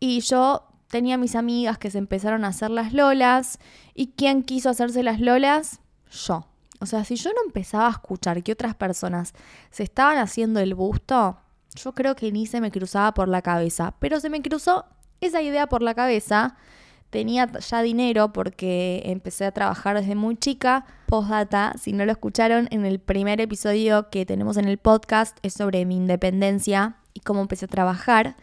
y 0.00 0.20
yo 0.20 0.66
tenía 0.88 1.16
mis 1.16 1.34
amigas 1.34 1.78
que 1.78 1.90
se 1.90 1.98
empezaron 1.98 2.44
a 2.44 2.48
hacer 2.48 2.70
las 2.70 2.92
lolas. 2.92 3.58
¿Y 3.94 4.12
quién 4.12 4.42
quiso 4.42 4.70
hacerse 4.70 5.02
las 5.02 5.20
lolas? 5.20 5.80
Yo. 6.10 6.46
O 6.80 6.86
sea, 6.86 7.04
si 7.04 7.16
yo 7.16 7.30
no 7.32 7.42
empezaba 7.46 7.88
a 7.88 7.92
escuchar 7.92 8.42
que 8.42 8.52
otras 8.52 8.74
personas 8.74 9.32
se 9.70 9.82
estaban 9.82 10.18
haciendo 10.18 10.60
el 10.60 10.74
busto, 10.74 11.38
yo 11.74 11.92
creo 11.94 12.14
que 12.14 12.30
ni 12.30 12.46
se 12.46 12.60
me 12.60 12.70
cruzaba 12.70 13.14
por 13.14 13.28
la 13.28 13.42
cabeza. 13.42 13.94
Pero 13.98 14.20
se 14.20 14.30
me 14.30 14.42
cruzó 14.42 14.84
esa 15.20 15.42
idea 15.42 15.66
por 15.66 15.82
la 15.82 15.94
cabeza. 15.94 16.56
Tenía 17.14 17.46
ya 17.46 17.80
dinero 17.80 18.32
porque 18.32 19.00
empecé 19.04 19.44
a 19.44 19.52
trabajar 19.52 19.96
desde 19.96 20.16
muy 20.16 20.34
chica. 20.34 20.84
Postdata, 21.06 21.72
si 21.80 21.92
no 21.92 22.04
lo 22.04 22.10
escucharon, 22.10 22.66
en 22.72 22.84
el 22.84 22.98
primer 22.98 23.40
episodio 23.40 24.10
que 24.10 24.26
tenemos 24.26 24.56
en 24.56 24.64
el 24.64 24.78
podcast 24.78 25.38
es 25.42 25.54
sobre 25.54 25.84
mi 25.84 25.94
independencia 25.94 26.96
y 27.12 27.20
cómo 27.20 27.40
empecé 27.40 27.66
a 27.66 27.68
trabajar. 27.68 28.34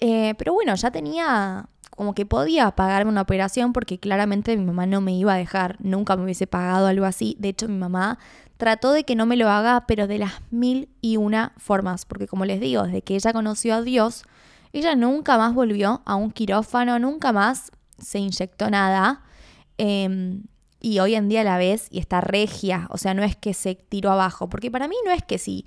Eh, 0.00 0.34
pero 0.38 0.54
bueno, 0.54 0.74
ya 0.74 0.90
tenía 0.90 1.68
como 1.90 2.16
que 2.16 2.26
podía 2.26 2.72
pagarme 2.72 3.12
una 3.12 3.20
operación 3.20 3.72
porque 3.72 4.00
claramente 4.00 4.56
mi 4.56 4.64
mamá 4.64 4.86
no 4.86 5.00
me 5.00 5.12
iba 5.12 5.34
a 5.34 5.36
dejar, 5.36 5.76
nunca 5.78 6.16
me 6.16 6.24
hubiese 6.24 6.48
pagado 6.48 6.88
algo 6.88 7.04
así. 7.04 7.36
De 7.38 7.50
hecho, 7.50 7.68
mi 7.68 7.78
mamá 7.78 8.18
trató 8.56 8.90
de 8.90 9.04
que 9.04 9.14
no 9.14 9.26
me 9.26 9.36
lo 9.36 9.48
haga, 9.48 9.84
pero 9.86 10.08
de 10.08 10.18
las 10.18 10.32
mil 10.50 10.88
y 11.00 11.16
una 11.16 11.52
formas, 11.58 12.04
porque 12.04 12.26
como 12.26 12.44
les 12.44 12.58
digo, 12.58 12.82
desde 12.82 13.02
que 13.02 13.14
ella 13.14 13.32
conoció 13.32 13.76
a 13.76 13.82
Dios, 13.82 14.24
ella 14.72 14.96
nunca 14.96 15.38
más 15.38 15.54
volvió 15.54 16.02
a 16.04 16.16
un 16.16 16.32
quirófano, 16.32 16.98
nunca 16.98 17.32
más 17.32 17.70
se 17.98 18.18
inyectó 18.18 18.70
nada. 18.70 19.24
Em, 19.78 20.44
y 20.80 20.98
hoy 21.00 21.14
en 21.14 21.28
día 21.28 21.42
la 21.44 21.58
ves 21.58 21.88
y 21.90 21.98
está 21.98 22.20
regia, 22.20 22.86
o 22.90 22.98
sea, 22.98 23.14
no 23.14 23.22
es 23.24 23.36
que 23.36 23.54
se 23.54 23.74
tiró 23.74 24.10
abajo, 24.10 24.48
porque 24.48 24.70
para 24.70 24.88
mí 24.88 24.96
no 25.04 25.10
es 25.10 25.22
que 25.22 25.38
si 25.38 25.64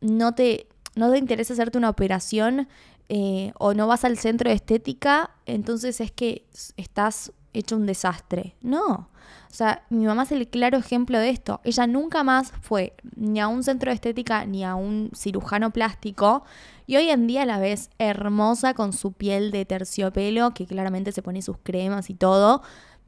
no 0.00 0.34
te, 0.34 0.66
no 0.94 1.10
te 1.10 1.18
interesa 1.18 1.52
hacerte 1.52 1.78
una 1.78 1.90
operación, 1.90 2.68
eh, 3.08 3.52
o 3.58 3.72
no 3.72 3.86
vas 3.86 4.04
al 4.04 4.18
centro 4.18 4.50
de 4.50 4.56
estética, 4.56 5.30
entonces 5.46 6.00
es 6.00 6.10
que 6.10 6.44
estás 6.76 7.32
hecho 7.58 7.76
un 7.76 7.86
desastre. 7.86 8.56
No. 8.60 9.08
O 9.50 9.54
sea, 9.54 9.84
mi 9.90 10.06
mamá 10.06 10.24
es 10.24 10.32
el 10.32 10.48
claro 10.48 10.78
ejemplo 10.78 11.18
de 11.18 11.30
esto. 11.30 11.60
Ella 11.64 11.86
nunca 11.86 12.22
más 12.22 12.52
fue 12.60 12.94
ni 13.16 13.40
a 13.40 13.48
un 13.48 13.62
centro 13.62 13.90
de 13.90 13.94
estética 13.94 14.44
ni 14.44 14.64
a 14.64 14.74
un 14.74 15.10
cirujano 15.14 15.70
plástico. 15.70 16.44
Y 16.86 16.96
hoy 16.96 17.10
en 17.10 17.26
día 17.26 17.46
la 17.46 17.58
ves 17.58 17.90
hermosa 17.98 18.74
con 18.74 18.92
su 18.92 19.12
piel 19.12 19.50
de 19.50 19.64
terciopelo, 19.64 20.52
que 20.52 20.66
claramente 20.66 21.12
se 21.12 21.22
pone 21.22 21.42
sus 21.42 21.56
cremas 21.58 22.10
y 22.10 22.14
todo. 22.14 22.62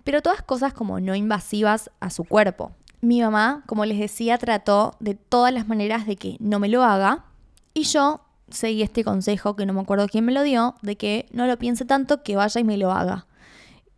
Pero 0.04 0.22
todas 0.22 0.42
cosas 0.42 0.72
como 0.72 1.00
no 1.00 1.14
invasivas 1.14 1.90
a 2.00 2.10
su 2.10 2.24
cuerpo. 2.24 2.72
Mi 3.00 3.20
mamá, 3.20 3.62
como 3.66 3.84
les 3.84 3.98
decía, 3.98 4.38
trató 4.38 4.96
de 4.98 5.14
todas 5.14 5.52
las 5.52 5.68
maneras 5.68 6.06
de 6.06 6.16
que 6.16 6.36
no 6.40 6.58
me 6.58 6.68
lo 6.68 6.82
haga. 6.82 7.26
Y 7.74 7.84
yo 7.84 8.22
seguí 8.50 8.82
este 8.82 9.04
consejo, 9.04 9.54
que 9.54 9.66
no 9.66 9.72
me 9.72 9.80
acuerdo 9.80 10.08
quién 10.08 10.24
me 10.24 10.32
lo 10.32 10.42
dio, 10.42 10.74
de 10.82 10.96
que 10.96 11.26
no 11.32 11.46
lo 11.46 11.58
piense 11.58 11.84
tanto, 11.84 12.22
que 12.22 12.36
vaya 12.36 12.60
y 12.60 12.64
me 12.64 12.76
lo 12.76 12.90
haga. 12.90 13.26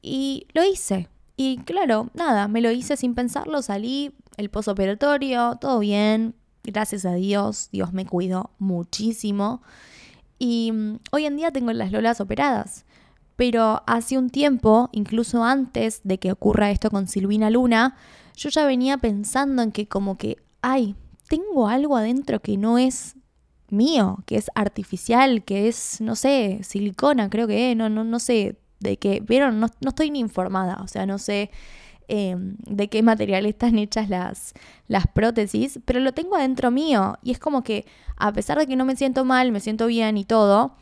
Y 0.03 0.47
lo 0.53 0.65
hice. 0.65 1.09
Y 1.37 1.59
claro, 1.59 2.11
nada, 2.15 2.49
me 2.49 2.61
lo 2.61 2.71
hice 2.71 2.97
sin 2.97 3.15
pensarlo, 3.15 3.63
salí, 3.63 4.13
el 4.37 4.51
posoperatorio, 4.51 5.57
todo 5.61 5.79
bien, 5.79 6.35
gracias 6.63 7.05
a 7.05 7.15
Dios, 7.15 7.69
Dios 7.73 7.93
me 7.93 8.07
cuidó 8.07 8.51
muchísimo. 8.59 9.63
Y 10.39 10.73
mm, 10.73 10.99
hoy 11.13 11.27
en 11.27 11.37
día 11.37 11.51
tengo 11.51 11.73
las 11.73 11.93
lolas 11.93 12.21
operadas. 12.21 12.85
Pero 13.37 13.83
hace 13.87 14.19
un 14.19 14.29
tiempo, 14.29 14.91
incluso 14.93 15.43
antes 15.43 16.03
de 16.05 16.19
que 16.19 16.33
ocurra 16.33 16.71
esto 16.71 16.91
con 16.91 17.09
Silvina 17.09 17.49
Luna, 17.49 17.97
yo 18.37 18.51
ya 18.51 18.67
venía 18.67 18.99
pensando 18.99 19.63
en 19.63 19.73
que 19.73 19.89
como 19.89 20.19
que, 20.19 20.37
ay, 20.61 20.95
tengo 21.29 21.69
algo 21.69 21.97
adentro 21.97 22.41
que 22.41 22.59
no 22.59 22.77
es 22.77 23.17
mío, 23.71 24.19
que 24.27 24.37
es 24.37 24.51
artificial, 24.55 25.43
que 25.45 25.69
es, 25.69 26.01
no 26.03 26.17
sé, 26.17 26.61
silicona, 26.65 27.31
creo 27.31 27.47
que, 27.47 27.75
no, 27.75 27.89
no, 27.89 28.05
no 28.05 28.19
sé 28.19 28.59
de 28.81 28.97
qué, 28.97 29.21
vieron, 29.21 29.61
no, 29.61 29.69
no 29.81 29.89
estoy 29.91 30.11
ni 30.11 30.19
informada, 30.19 30.79
o 30.83 30.89
sea, 30.89 31.07
no 31.07 31.19
sé 31.19 31.51
em, 32.09 32.57
de 32.67 32.89
qué 32.89 33.03
material 33.03 33.47
están 33.47 33.79
hechas 33.79 34.09
las, 34.09 34.55
las 34.89 35.07
prótesis, 35.07 35.79
pero 35.85 36.01
lo 36.01 36.13
tengo 36.13 36.37
adentro 36.37 36.71
mío 36.71 37.19
y 37.23 37.31
es 37.31 37.39
como 37.39 37.63
que 37.63 37.87
a 38.17 38.33
pesar 38.33 38.59
de 38.59 38.67
que 38.67 38.77
no 38.77 38.85
me 38.85 38.97
siento 38.97 39.25
mal, 39.25 39.53
me 39.53 39.61
siento 39.61 39.87
bien 39.87 40.17
y 40.17 40.25
todo, 40.25 40.75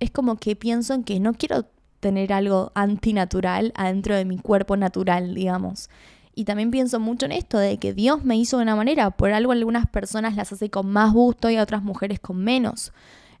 es 0.00 0.10
como 0.10 0.36
que 0.36 0.56
pienso 0.56 0.94
en 0.94 1.04
que 1.04 1.20
no 1.20 1.34
quiero 1.34 1.66
tener 2.00 2.32
algo 2.32 2.72
antinatural 2.74 3.72
adentro 3.74 4.14
de 4.14 4.24
mi 4.24 4.38
cuerpo 4.38 4.76
natural, 4.76 5.34
digamos. 5.34 5.90
Y 6.34 6.44
también 6.44 6.70
pienso 6.70 7.00
mucho 7.00 7.26
en 7.26 7.32
esto 7.32 7.58
de 7.58 7.78
que 7.78 7.92
Dios 7.92 8.24
me 8.24 8.36
hizo 8.36 8.58
de 8.58 8.62
una 8.62 8.76
manera, 8.76 9.10
por 9.10 9.32
algo 9.32 9.50
algunas 9.50 9.88
personas 9.88 10.36
las 10.36 10.52
hace 10.52 10.70
con 10.70 10.88
más 10.88 11.12
gusto 11.12 11.50
y 11.50 11.56
a 11.56 11.62
otras 11.62 11.82
mujeres 11.82 12.20
con 12.20 12.36
menos. 12.36 12.92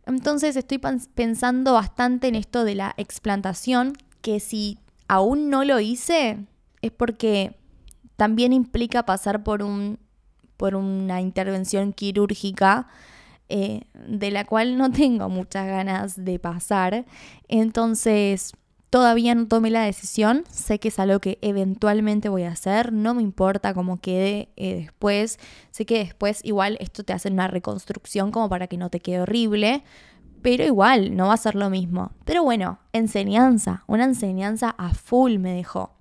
Entonces 0.08 0.56
estoy 0.56 0.80
pensando 1.14 1.74
bastante 1.74 2.28
en 2.28 2.34
esto 2.34 2.64
de 2.64 2.74
la 2.74 2.94
explantación, 2.96 3.92
que 4.22 4.40
si 4.40 4.78
aún 5.06 5.50
no 5.50 5.64
lo 5.64 5.80
hice 5.80 6.46
es 6.80 6.92
porque 6.92 7.56
también 8.16 8.54
implica 8.54 9.04
pasar 9.04 9.44
por, 9.44 9.62
un, 9.62 9.98
por 10.56 10.74
una 10.74 11.20
intervención 11.20 11.92
quirúrgica 11.92 12.88
eh, 13.50 13.82
de 13.94 14.30
la 14.30 14.44
cual 14.44 14.78
no 14.78 14.90
tengo 14.90 15.28
muchas 15.28 15.66
ganas 15.66 16.24
de 16.24 16.38
pasar. 16.38 17.04
Entonces, 17.46 18.52
Todavía 18.90 19.34
no 19.34 19.46
tomé 19.46 19.70
la 19.70 19.82
decisión, 19.82 20.44
sé 20.50 20.78
que 20.78 20.88
es 20.88 20.98
algo 20.98 21.20
que 21.20 21.38
eventualmente 21.42 22.30
voy 22.30 22.44
a 22.44 22.52
hacer, 22.52 22.92
no 22.92 23.12
me 23.12 23.22
importa 23.22 23.74
cómo 23.74 24.00
quede 24.00 24.48
eh, 24.56 24.76
después, 24.76 25.38
sé 25.70 25.84
que 25.84 25.98
después 25.98 26.40
igual 26.42 26.78
esto 26.80 27.04
te 27.04 27.12
hace 27.12 27.28
una 27.28 27.48
reconstrucción 27.48 28.30
como 28.30 28.48
para 28.48 28.66
que 28.66 28.78
no 28.78 28.88
te 28.88 29.00
quede 29.00 29.20
horrible, 29.20 29.84
pero 30.40 30.64
igual 30.64 31.16
no 31.16 31.26
va 31.26 31.34
a 31.34 31.36
ser 31.38 31.54
lo 31.54 31.68
mismo. 31.68 32.12
Pero 32.24 32.42
bueno, 32.44 32.78
enseñanza, 32.94 33.84
una 33.86 34.04
enseñanza 34.04 34.74
a 34.78 34.94
full 34.94 35.36
me 35.38 35.52
dejó. 35.52 35.92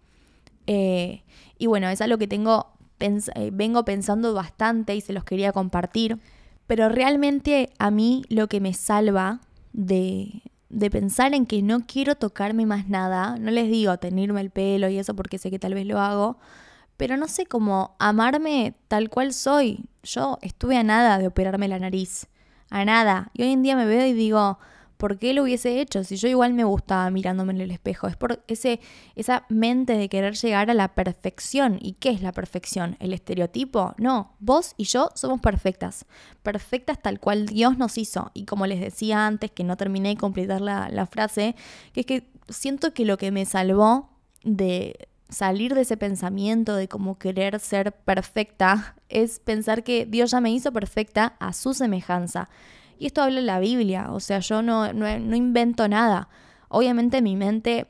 Eh, 0.66 1.24
y 1.58 1.66
bueno, 1.66 1.90
es 1.90 2.00
algo 2.00 2.18
que 2.18 2.28
tengo, 2.28 2.72
eh, 3.00 3.50
vengo 3.52 3.84
pensando 3.84 4.34
bastante 4.34 4.96
y 4.96 5.02
se 5.02 5.12
los 5.12 5.26
quería 5.26 5.52
compartir, 5.52 6.20
pero 6.68 6.88
realmente 6.88 7.70
a 7.80 7.92
mí 7.92 8.24
lo 8.30 8.48
que 8.48 8.62
me 8.62 8.74
salva 8.74 9.42
de, 9.74 10.42
de 10.70 10.90
pensar 10.90 11.34
en 11.34 11.46
que 11.46 11.62
no 11.62 11.82
quiero 11.82 12.16
tocarme 12.16 12.66
más 12.66 12.88
nada, 12.90 13.38
no 13.40 13.52
les 13.52 13.70
digo 13.70 13.98
tenerme 13.98 14.42
el 14.42 14.50
pelo 14.50 14.90
y 14.90 14.98
eso 14.98 15.16
porque 15.16 15.38
sé 15.38 15.50
que 15.50 15.60
tal 15.60 15.74
vez 15.74 15.86
lo 15.86 16.00
hago, 16.00 16.38
pero 16.98 17.16
no 17.18 17.28
sé 17.28 17.46
cómo 17.46 17.96
amarme 18.00 18.76
tal 18.88 19.10
cual 19.10 19.34
soy. 19.34 19.90
Yo 20.04 20.40
estuve 20.42 20.78
a 20.78 20.84
nada 20.84 21.20
de 21.20 21.28
operarme 21.28 21.68
la 21.68 21.80
nariz, 21.80 22.28
a 22.70 22.84
nada. 22.86 23.32
Y 23.34 23.44
hoy 23.44 23.52
en 23.52 23.62
día 23.64 23.76
me 23.76 23.86
veo 23.86 24.06
y 24.06 24.14
digo, 24.14 24.60
¿por 24.98 25.20
qué 25.20 25.34
lo 25.34 25.44
hubiese 25.44 25.80
hecho? 25.80 26.04
Si 26.04 26.18
yo 26.18 26.28
igual 26.28 26.54
me 26.54 26.64
gustaba 26.64 27.10
mirándome 27.12 27.54
en 27.54 27.62
el 27.62 27.72
espejo. 27.72 28.08
Es 28.08 28.16
por 28.16 28.44
ese, 28.48 28.80
esa 29.16 29.46
mente 29.50 29.94
de 29.94 30.10
querer 30.10 30.36
llegar 30.36 30.70
a 30.70 30.74
la 30.74 30.90
perfección. 30.90 31.78
¿Y 31.82 31.94
qué 31.94 32.10
es 32.10 32.22
la 32.22 32.32
perfección? 32.32 32.98
¿El 33.00 33.14
estereotipo? 33.14 33.94
No, 33.98 34.36
vos 34.40 34.74
y 34.78 34.86
yo 34.86 35.10
somos 35.16 35.40
perfectas. 35.40 36.06
Perfectas 36.44 37.02
tal 37.02 37.20
cual 37.20 37.46
Dios 37.46 37.78
nos 37.78 37.98
hizo. 37.98 38.32
Y 38.34 38.46
como 38.46 38.66
les 38.66 38.80
decía 38.80 39.26
antes, 39.26 39.52
que 39.52 39.64
no 39.64 39.78
terminé 39.78 40.10
de 40.10 40.18
completar 40.18 40.62
la, 40.62 41.06
frase, 41.06 41.56
que 41.94 42.02
es 42.02 42.06
que 42.06 42.30
siento 42.50 42.94
que 42.94 43.06
lo 43.06 43.18
que 43.18 43.32
me 43.32 43.46
salvó 43.46 44.10
de 44.44 45.08
salir 45.30 45.76
de 45.76 45.82
ese 45.82 45.98
pensamiento 45.98 46.76
de 46.76 46.88
como 46.88 47.18
querer 47.18 47.60
ser 47.60 47.92
perfecta 47.92 48.96
es 49.10 49.40
pensar 49.40 49.84
que 49.84 50.06
Dios 50.06 50.32
ya 50.32 50.42
me 50.42 50.52
hizo 50.52 50.72
perfecta 50.72 51.36
a 51.40 51.54
su 51.54 51.74
semejanza. 51.74 52.50
Y 53.00 53.06
esto 53.08 53.22
habla 53.22 53.42
la 53.42 53.60
Biblia, 53.60 54.08
o 54.12 54.20
sea, 54.20 54.40
yo 54.40 54.62
no, 54.62 54.92
no, 54.94 55.36
invento 55.36 55.88
nada. 55.88 56.30
Obviamente 56.70 57.22
mi 57.22 57.36
mente 57.36 57.88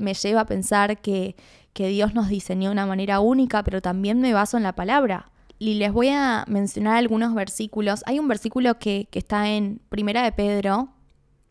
me 0.00 0.14
lleva 0.14 0.40
a 0.40 0.46
pensar 0.46 1.00
que, 1.00 1.36
que 1.72 1.88
Dios 1.88 2.14
nos 2.14 2.28
diseñó 2.28 2.70
de 2.70 2.72
una 2.72 2.86
manera 2.86 3.20
única, 3.20 3.62
pero 3.62 3.80
también 3.80 4.20
me 4.20 4.32
baso 4.32 4.56
en 4.56 4.64
la 4.64 4.74
palabra. 4.74 5.30
Y 5.60 5.74
les 5.74 5.92
voy 5.92 6.08
a 6.08 6.44
mencionar 6.48 6.96
algunos 6.96 7.34
versículos. 7.34 8.02
Hay 8.06 8.18
un 8.18 8.28
versículo 8.28 8.78
que, 8.78 9.08
que 9.10 9.18
está 9.18 9.48
en 9.48 9.80
Primera 9.88 10.22
de 10.22 10.32
Pedro, 10.32 10.88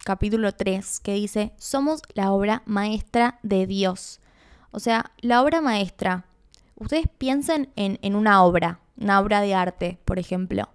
capítulo 0.03 0.53
3, 0.53 0.99
que 0.99 1.13
dice, 1.13 1.53
somos 1.57 2.01
la 2.13 2.31
obra 2.31 2.63
maestra 2.65 3.39
de 3.43 3.65
Dios. 3.65 4.19
O 4.71 4.79
sea, 4.79 5.11
la 5.19 5.41
obra 5.41 5.61
maestra. 5.61 6.25
Ustedes 6.75 7.07
piensen 7.17 7.69
en, 7.75 7.97
en 8.01 8.15
una 8.15 8.43
obra, 8.43 8.79
una 8.97 9.19
obra 9.19 9.41
de 9.41 9.53
arte, 9.53 9.99
por 10.05 10.19
ejemplo. 10.19 10.69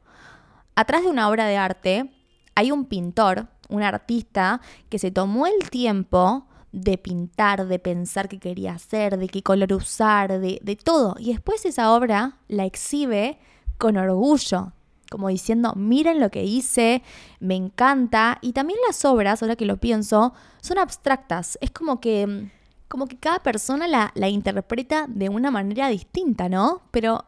Atrás 0.74 1.02
de 1.02 1.08
una 1.08 1.28
obra 1.28 1.46
de 1.46 1.56
arte 1.56 2.10
hay 2.54 2.70
un 2.70 2.86
pintor, 2.86 3.48
un 3.68 3.82
artista 3.82 4.60
que 4.88 4.98
se 4.98 5.10
tomó 5.10 5.46
el 5.46 5.70
tiempo 5.70 6.46
de 6.72 6.96
pintar, 6.96 7.66
de 7.66 7.78
pensar 7.78 8.28
qué 8.28 8.38
quería 8.38 8.72
hacer, 8.72 9.18
de 9.18 9.28
qué 9.28 9.42
color 9.42 9.72
usar, 9.74 10.40
de, 10.40 10.58
de, 10.62 10.76
todo. 10.76 11.16
Y 11.18 11.32
después 11.32 11.64
esa 11.66 11.92
obra 11.92 12.38
la 12.48 12.64
exhibe 12.64 13.38
con 13.76 13.98
orgullo, 13.98 14.72
como 15.10 15.28
diciendo, 15.28 15.74
miren 15.76 16.20
lo 16.20 16.30
que 16.30 16.44
hice, 16.44 17.02
me 17.40 17.54
encanta. 17.54 18.38
Y 18.40 18.54
también 18.54 18.78
las 18.86 19.04
obras, 19.04 19.42
ahora 19.42 19.56
que 19.56 19.66
lo 19.66 19.76
pienso, 19.76 20.32
son 20.62 20.78
abstractas. 20.78 21.58
Es 21.60 21.70
como 21.70 22.00
que, 22.00 22.50
como 22.88 23.06
que 23.06 23.18
cada 23.18 23.40
persona 23.40 23.86
la, 23.86 24.10
la 24.14 24.30
interpreta 24.30 25.04
de 25.08 25.28
una 25.28 25.50
manera 25.50 25.88
distinta, 25.88 26.48
¿no? 26.48 26.80
Pero 26.90 27.26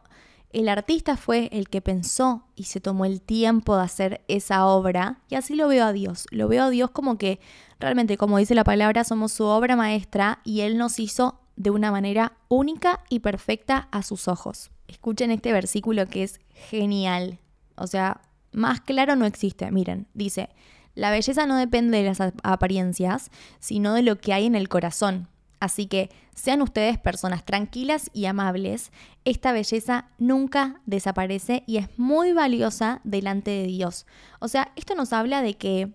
el 0.51 0.69
artista 0.69 1.17
fue 1.17 1.49
el 1.51 1.69
que 1.69 1.81
pensó 1.81 2.45
y 2.55 2.63
se 2.63 2.79
tomó 2.79 3.05
el 3.05 3.21
tiempo 3.21 3.75
de 3.75 3.83
hacer 3.83 4.21
esa 4.27 4.65
obra. 4.65 5.19
Y 5.29 5.35
así 5.35 5.55
lo 5.55 5.67
veo 5.67 5.85
a 5.85 5.93
Dios. 5.93 6.27
Lo 6.31 6.47
veo 6.47 6.63
a 6.63 6.69
Dios 6.69 6.91
como 6.91 7.17
que 7.17 7.39
realmente, 7.79 8.17
como 8.17 8.37
dice 8.37 8.55
la 8.55 8.63
palabra, 8.63 9.03
somos 9.03 9.33
su 9.33 9.43
obra 9.45 9.75
maestra 9.75 10.39
y 10.43 10.61
Él 10.61 10.77
nos 10.77 10.99
hizo 10.99 11.39
de 11.55 11.71
una 11.71 11.91
manera 11.91 12.33
única 12.47 13.03
y 13.09 13.19
perfecta 13.19 13.87
a 13.91 14.03
sus 14.03 14.27
ojos. 14.27 14.71
Escuchen 14.87 15.31
este 15.31 15.51
versículo 15.51 16.07
que 16.07 16.23
es 16.23 16.39
genial. 16.53 17.39
O 17.75 17.87
sea, 17.87 18.21
más 18.51 18.81
claro 18.81 19.15
no 19.15 19.25
existe. 19.25 19.69
Miren, 19.71 20.07
dice, 20.13 20.49
la 20.93 21.11
belleza 21.11 21.45
no 21.45 21.57
depende 21.57 21.97
de 22.01 22.05
las 22.05 22.19
apariencias, 22.43 23.29
sino 23.59 23.93
de 23.93 24.01
lo 24.01 24.17
que 24.17 24.33
hay 24.33 24.45
en 24.45 24.55
el 24.55 24.69
corazón. 24.69 25.27
Así 25.59 25.87
que 25.87 26.09
sean 26.33 26.61
ustedes 26.61 26.97
personas 26.97 27.45
tranquilas 27.45 28.09
y 28.13 28.25
amables. 28.25 28.91
Esta 29.23 29.51
belleza 29.51 30.09
nunca 30.17 30.81
desaparece 30.85 31.63
y 31.65 31.77
es 31.77 31.87
muy 31.97 32.33
valiosa 32.33 33.01
delante 33.03 33.51
de 33.51 33.65
Dios. 33.65 34.05
O 34.39 34.47
sea, 34.47 34.71
esto 34.75 34.95
nos 34.95 35.13
habla 35.13 35.41
de 35.41 35.55
que 35.55 35.93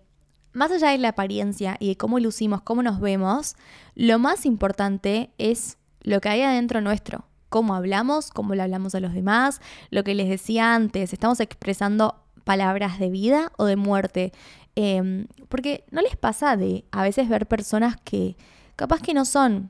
más 0.53 0.71
allá 0.71 0.89
de 0.89 0.97
la 0.97 1.09
apariencia 1.09 1.77
y 1.79 1.89
de 1.89 1.97
cómo 1.97 2.19
lucimos, 2.19 2.61
cómo 2.61 2.83
nos 2.83 2.99
vemos, 2.99 3.55
lo 3.95 4.19
más 4.19 4.45
importante 4.45 5.31
es 5.37 5.77
lo 6.01 6.19
que 6.19 6.29
hay 6.29 6.41
adentro 6.41 6.81
nuestro. 6.81 7.25
Cómo 7.49 7.75
hablamos, 7.75 8.31
cómo 8.31 8.55
le 8.55 8.63
hablamos 8.63 8.95
a 8.95 8.99
los 8.99 9.13
demás, 9.13 9.61
lo 9.89 10.03
que 10.03 10.15
les 10.15 10.29
decía 10.29 10.73
antes, 10.73 11.13
estamos 11.13 11.39
expresando 11.39 12.23
palabras 12.43 12.99
de 12.99 13.09
vida 13.09 13.51
o 13.57 13.65
de 13.65 13.75
muerte. 13.75 14.31
Em, 14.75 15.27
porque 15.49 15.83
no 15.91 16.01
les 16.01 16.15
pasa 16.15 16.55
de 16.55 16.85
a 16.91 17.03
veces 17.03 17.27
ver 17.27 17.47
personas 17.47 17.97
que 18.03 18.37
capaz 18.81 18.99
que 18.99 19.13
no 19.13 19.25
son 19.25 19.69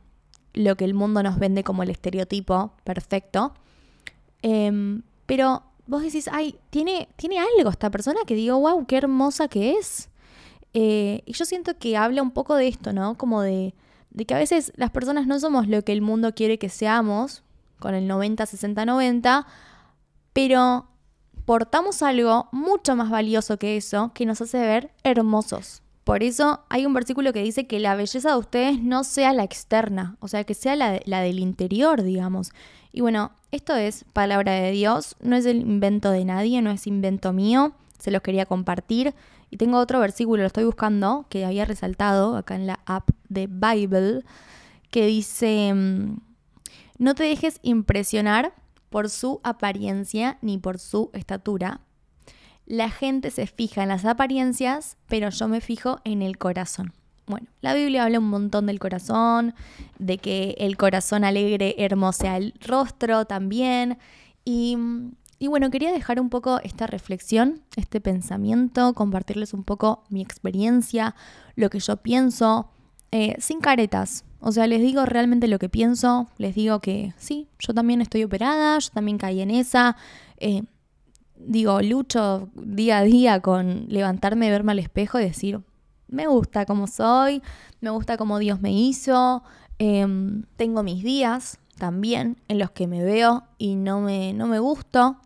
lo 0.54 0.78
que 0.78 0.86
el 0.86 0.93
mundo 0.93 1.21
nos 1.21 1.38
vende 1.38 1.65
como 1.65 1.84
el 1.84 1.89
estereotipo 1.89 2.71
perfecto, 2.86 3.54
em, 4.41 5.02
pero 5.26 5.63
vos 5.86 6.02
decís, 6.02 6.30
ay, 6.32 6.58
tiene, 6.69 7.10
tiene 7.17 7.38
algo 7.38 7.69
esta 7.69 7.91
persona 7.91 8.21
que 8.26 8.36
digo, 8.36 8.58
wow, 8.58 8.86
qué 8.86 8.95
hermosa 8.95 9.50
que 9.50 9.74
es. 9.74 10.10
Eh, 10.74 11.24
y 11.26 11.34
yo 11.34 11.43
siento 11.43 11.78
que 11.78 11.97
habla 11.97 12.21
un 12.21 12.32
poco 12.32 12.56
de 12.56 12.69
esto, 12.69 12.93
¿no? 12.93 13.17
Como 13.17 13.41
de, 13.41 13.74
de 14.12 14.26
que 14.26 14.34
a 14.34 14.38
veces 14.38 14.71
las 14.78 14.91
personas 14.91 15.28
no 15.28 15.38
somos 15.41 15.67
lo 15.67 15.84
que 15.84 15.91
el 15.91 16.02
mundo 16.02 16.34
quiere 16.34 16.58
que 16.58 16.69
seamos, 16.69 17.43
con 17.80 17.93
el 17.93 18.08
90, 18.08 18.45
60, 18.45 18.86
90, 18.86 19.45
pero 20.32 20.88
portamos 21.43 22.02
algo 22.02 22.47
mucho 22.54 22.95
más 22.95 23.10
valioso 23.10 23.58
que 23.58 23.76
eso, 23.76 24.13
que 24.13 24.26
nos 24.26 24.39
hace 24.39 24.60
ver 24.60 24.93
hermosos. 25.04 25.82
Por 26.03 26.23
eso 26.23 26.63
hay 26.69 26.85
un 26.85 26.93
versículo 26.93 27.31
que 27.31 27.43
dice 27.43 27.67
que 27.67 27.79
la 27.79 27.95
belleza 27.95 28.31
de 28.31 28.37
ustedes 28.37 28.81
no 28.81 29.03
sea 29.03 29.33
la 29.33 29.43
externa, 29.43 30.15
o 30.19 30.27
sea, 30.27 30.43
que 30.43 30.53
sea 30.53 30.75
la, 30.75 30.99
la, 31.05 31.21
del 31.21 31.39
interior, 31.39 32.01
digamos. 32.01 32.51
Y 32.91 33.01
bueno, 33.01 33.31
esto 33.51 33.75
es 33.75 34.05
palabra 34.11 34.53
de 34.53 34.71
Dios, 34.71 35.15
no 35.21 35.35
es 35.35 35.45
el 35.45 35.61
invento 35.61 36.09
de 36.09 36.25
nadie, 36.25 36.61
no 36.61 36.71
es 36.71 36.87
invento 36.87 37.33
mío, 37.33 37.73
se 37.99 38.11
los 38.11 38.21
quería 38.21 38.45
compartir. 38.45 39.13
Y 39.51 39.57
tengo 39.57 39.77
otro 39.77 39.99
versículo, 39.99 40.41
lo 40.43 40.47
estoy 40.47 40.63
buscando, 40.63 41.25
que 41.29 41.45
había 41.45 41.65
resaltado 41.65 42.35
acá 42.35 42.55
en 42.55 42.67
la 42.67 42.79
app 42.85 43.09
de 43.29 43.47
Bible, 43.47 44.23
que 44.89 45.05
dice, 45.05 45.73
mm, 45.73 46.17
no 46.97 47.15
te 47.15 47.23
dejes 47.23 47.59
impresionar 47.61 48.53
por 48.89 49.09
su 49.09 49.39
apariencia 49.43 50.37
ni 50.41 50.57
por 50.57 50.79
su 50.79 51.09
estatura. 51.13 51.81
La 52.71 52.89
gente 52.89 53.31
se 53.31 53.47
fija 53.47 53.84
en 53.84 53.89
las 53.89 54.05
apariencias, 54.05 54.95
pero 55.10 55.29
yo 55.29 55.49
me 55.49 55.60
fijo 55.60 55.99
en 56.05 56.21
el 56.21 56.38
corazón. 56.38 56.93
Bueno, 57.27 57.47
la 57.60 57.73
Biblia 57.73 58.05
habla 58.05 58.19
un 58.19 58.29
montón 58.29 58.65
del 58.65 58.79
corazón, 58.79 59.53
de 59.99 60.19
que 60.19 60.55
el 60.57 60.77
corazón 60.77 61.25
alegre 61.25 61.75
hermosea 61.79 62.38
el 62.38 62.53
rostro 62.62 63.25
también. 63.25 63.97
Y 64.45 64.77
bueno, 65.49 65.69
quería 65.69 65.91
dejar 65.91 66.21
un 66.21 66.29
poco 66.29 66.62
esta 66.63 66.88
reflexión, 66.88 67.62
este 67.75 67.99
pensamiento, 67.99 68.93
compartirles 68.93 69.53
un 69.53 69.65
poco 69.65 70.05
mi 70.07 70.21
experiencia, 70.21 71.13
lo 71.57 71.69
que 71.69 71.81
yo 71.81 71.97
pienso, 71.97 72.69
eh, 73.12 73.36
sin 73.39 73.60
caretas. 73.60 74.23
O 74.39 74.53
sea, 74.53 74.65
les 74.65 74.79
digo 74.79 75.05
realmente 75.05 75.49
lo 75.49 75.60
que 75.60 75.67
pienso, 75.67 76.29
les 76.38 76.55
digo 76.55 76.79
que 76.79 77.13
sí, 77.17 77.49
yo 77.60 77.73
también 77.73 77.99
estoy 77.99 78.23
operada, 78.23 78.79
yo 78.79 78.91
también 78.93 79.17
caí 79.17 79.41
en 79.41 79.51
esa. 79.51 79.97
Eh, 80.38 80.63
digo, 81.45 81.82
lucho 81.82 82.49
día 82.56 82.99
a 82.99 83.04
día 83.04 83.39
con 83.39 83.86
levantarme, 83.89 84.49
verme 84.49 84.71
al 84.73 84.80
espejo 84.80 85.19
y 85.19 85.23
decir, 85.23 85.62
me 86.08 86.27
gusta 86.27 86.65
como 86.65 86.88
soy, 86.88 87.41
me 87.80 87.89
gusta 87.89 88.17
como 88.17 88.39
Dios 88.39 88.62
me 88.62 88.71
hizo, 88.71 89.43
em, 89.80 90.43
tengo 90.58 90.84
mis 90.84 91.04
días 91.04 91.58
también 91.77 92.38
en 92.47 92.60
los 92.60 92.71
que 92.71 92.88
me 92.88 93.04
veo 93.04 93.43
y 93.58 93.75
no 93.75 94.01
me, 94.01 94.34
no 94.34 94.47
me 94.47 94.60
gusto, 94.60 95.17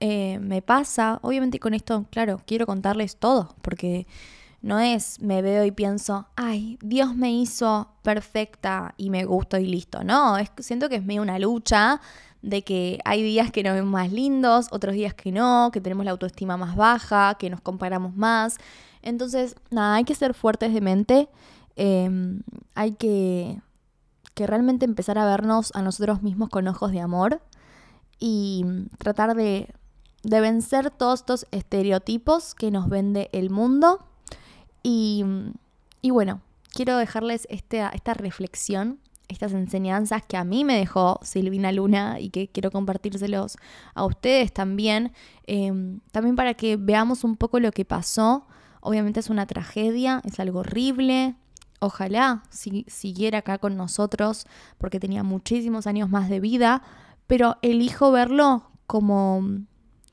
eh, 0.00 0.38
me 0.40 0.60
pasa, 0.60 1.18
obviamente 1.22 1.58
con 1.58 1.72
esto, 1.72 2.04
claro, 2.10 2.40
quiero 2.44 2.66
contarles 2.66 3.16
todo, 3.16 3.54
porque 3.62 4.06
no 4.66 4.78
es 4.80 5.20
me 5.20 5.42
veo 5.42 5.64
y 5.64 5.70
pienso, 5.70 6.26
ay, 6.36 6.78
Dios 6.82 7.14
me 7.14 7.32
hizo 7.32 7.92
perfecta 8.02 8.94
y 8.96 9.10
me 9.10 9.24
gusto 9.24 9.58
y 9.58 9.66
listo. 9.66 10.04
No, 10.04 10.36
es, 10.38 10.50
siento 10.58 10.88
que 10.88 10.96
es 10.96 11.04
medio 11.04 11.22
una 11.22 11.38
lucha 11.38 12.00
de 12.42 12.62
que 12.62 12.98
hay 13.04 13.22
días 13.22 13.50
que 13.50 13.62
nos 13.62 13.74
vemos 13.74 13.90
más 13.90 14.12
lindos, 14.12 14.68
otros 14.70 14.94
días 14.94 15.14
que 15.14 15.32
no, 15.32 15.70
que 15.72 15.80
tenemos 15.80 16.04
la 16.04 16.10
autoestima 16.10 16.56
más 16.56 16.76
baja, 16.76 17.36
que 17.38 17.48
nos 17.48 17.60
comparamos 17.60 18.14
más. 18.16 18.56
Entonces, 19.02 19.56
nada, 19.70 19.94
hay 19.96 20.04
que 20.04 20.14
ser 20.14 20.34
fuertes 20.34 20.74
de 20.74 20.80
mente, 20.80 21.28
em, 21.76 22.42
hay 22.74 22.92
que, 22.92 23.60
que 24.34 24.46
realmente 24.46 24.84
empezar 24.84 25.18
a 25.18 25.26
vernos 25.26 25.70
a 25.74 25.82
nosotros 25.82 26.22
mismos 26.22 26.48
con 26.50 26.68
ojos 26.68 26.92
de 26.92 27.00
amor 27.00 27.40
y 28.18 28.64
tratar 28.98 29.34
de 29.34 29.68
de 30.26 30.40
vencer 30.40 30.90
todos 30.90 31.20
estos 31.20 31.46
estereotipos 31.52 32.56
que 32.56 32.72
nos 32.72 32.88
vende 32.88 33.30
el 33.32 33.48
mundo. 33.48 34.04
Y, 34.88 35.24
bueno, 36.12 36.42
quiero 36.72 36.96
dejarles 36.96 37.48
esta, 37.50 37.88
esta 37.88 38.14
reflexión, 38.14 39.00
estas 39.26 39.52
enseñanzas 39.52 40.22
que 40.24 40.36
a 40.36 40.44
mí 40.44 40.62
me 40.62 40.78
dejó 40.78 41.18
Silvina 41.24 41.72
Luna 41.72 42.20
y 42.20 42.30
que 42.30 42.46
quiero 42.46 42.70
compartírselos 42.70 43.56
a 43.94 44.04
ustedes 44.04 44.52
también, 44.52 45.12
em, 45.48 45.98
también 46.12 46.36
para 46.36 46.54
que 46.54 46.76
veamos 46.76 47.24
un 47.24 47.36
poco 47.36 47.58
lo 47.58 47.72
que 47.72 47.84
pasó. 47.84 48.46
Obviamente 48.80 49.18
es 49.18 49.28
una 49.28 49.48
tragedia, 49.48 50.22
es 50.24 50.38
algo 50.38 50.60
horrible. 50.60 51.34
Ojalá 51.80 52.44
si, 52.50 52.84
siguiera 52.86 53.38
acá 53.38 53.58
con 53.58 53.76
nosotros 53.76 54.46
porque 54.78 55.00
tenía 55.00 55.24
muchísimos 55.24 55.88
años 55.88 56.08
más 56.10 56.28
de 56.28 56.38
vida, 56.38 56.84
pero 57.26 57.56
elijo 57.60 58.12
verlo 58.12 58.70
como 58.86 59.42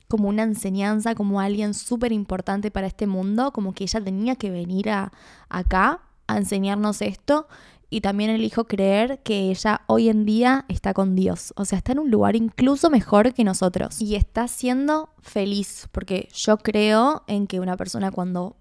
como 0.08 0.28
una 0.28 0.42
enseñanza, 0.42 1.14
como 1.14 1.40
alguien 1.40 1.74
súper 1.74 2.12
importante 2.12 2.70
para 2.70 2.86
este 2.86 3.06
mundo, 3.06 3.52
como 3.52 3.72
que 3.72 3.84
ella 3.84 4.00
tenía 4.02 4.36
que 4.36 4.50
venir 4.50 4.90
a, 4.90 5.12
acá 5.48 6.00
a 6.26 6.36
enseñarnos 6.36 7.02
esto. 7.02 7.48
Y 7.90 8.00
también 8.00 8.30
elijo 8.30 8.64
creer 8.64 9.20
que 9.22 9.50
ella 9.50 9.82
hoy 9.86 10.08
en 10.08 10.24
día 10.24 10.64
está 10.68 10.94
con 10.94 11.14
Dios, 11.14 11.52
o 11.56 11.64
sea, 11.64 11.78
está 11.78 11.92
en 11.92 12.00
un 12.00 12.10
lugar 12.10 12.34
incluso 12.34 12.90
mejor 12.90 13.34
que 13.34 13.44
nosotros. 13.44 14.00
Y 14.00 14.16
está 14.16 14.48
siendo 14.48 15.10
feliz, 15.22 15.88
porque 15.92 16.28
yo 16.34 16.56
creo 16.58 17.22
en 17.28 17.46
que 17.46 17.60
una 17.60 17.76
persona 17.76 18.10
cuando 18.10 18.56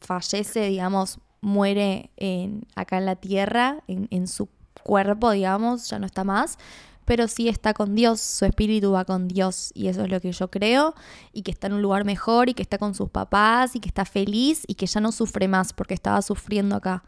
fallece, 0.00 0.68
digamos, 0.68 1.18
muere 1.42 2.10
en, 2.16 2.66
acá 2.74 2.96
en 2.96 3.04
la 3.04 3.16
tierra, 3.16 3.82
en, 3.88 4.08
en 4.10 4.26
su 4.26 4.48
cuerpo, 4.82 5.30
digamos, 5.32 5.90
ya 5.90 5.98
no 5.98 6.06
está 6.06 6.24
más, 6.24 6.58
pero 7.04 7.28
sí 7.28 7.48
está 7.48 7.74
con 7.74 7.94
Dios, 7.94 8.20
su 8.20 8.44
espíritu 8.44 8.92
va 8.92 9.04
con 9.04 9.28
Dios 9.28 9.70
y 9.74 9.88
eso 9.88 10.02
es 10.04 10.10
lo 10.10 10.20
que 10.20 10.32
yo 10.32 10.50
creo 10.50 10.94
y 11.32 11.42
que 11.42 11.50
está 11.50 11.66
en 11.66 11.74
un 11.74 11.82
lugar 11.82 12.04
mejor 12.04 12.48
y 12.48 12.54
que 12.54 12.62
está 12.62 12.78
con 12.78 12.94
sus 12.94 13.10
papás 13.10 13.74
y 13.76 13.80
que 13.80 13.88
está 13.88 14.04
feliz 14.04 14.64
y 14.66 14.74
que 14.74 14.86
ya 14.86 15.00
no 15.00 15.12
sufre 15.12 15.48
más 15.48 15.72
porque 15.72 15.94
estaba 15.94 16.22
sufriendo 16.22 16.76
acá. 16.76 17.04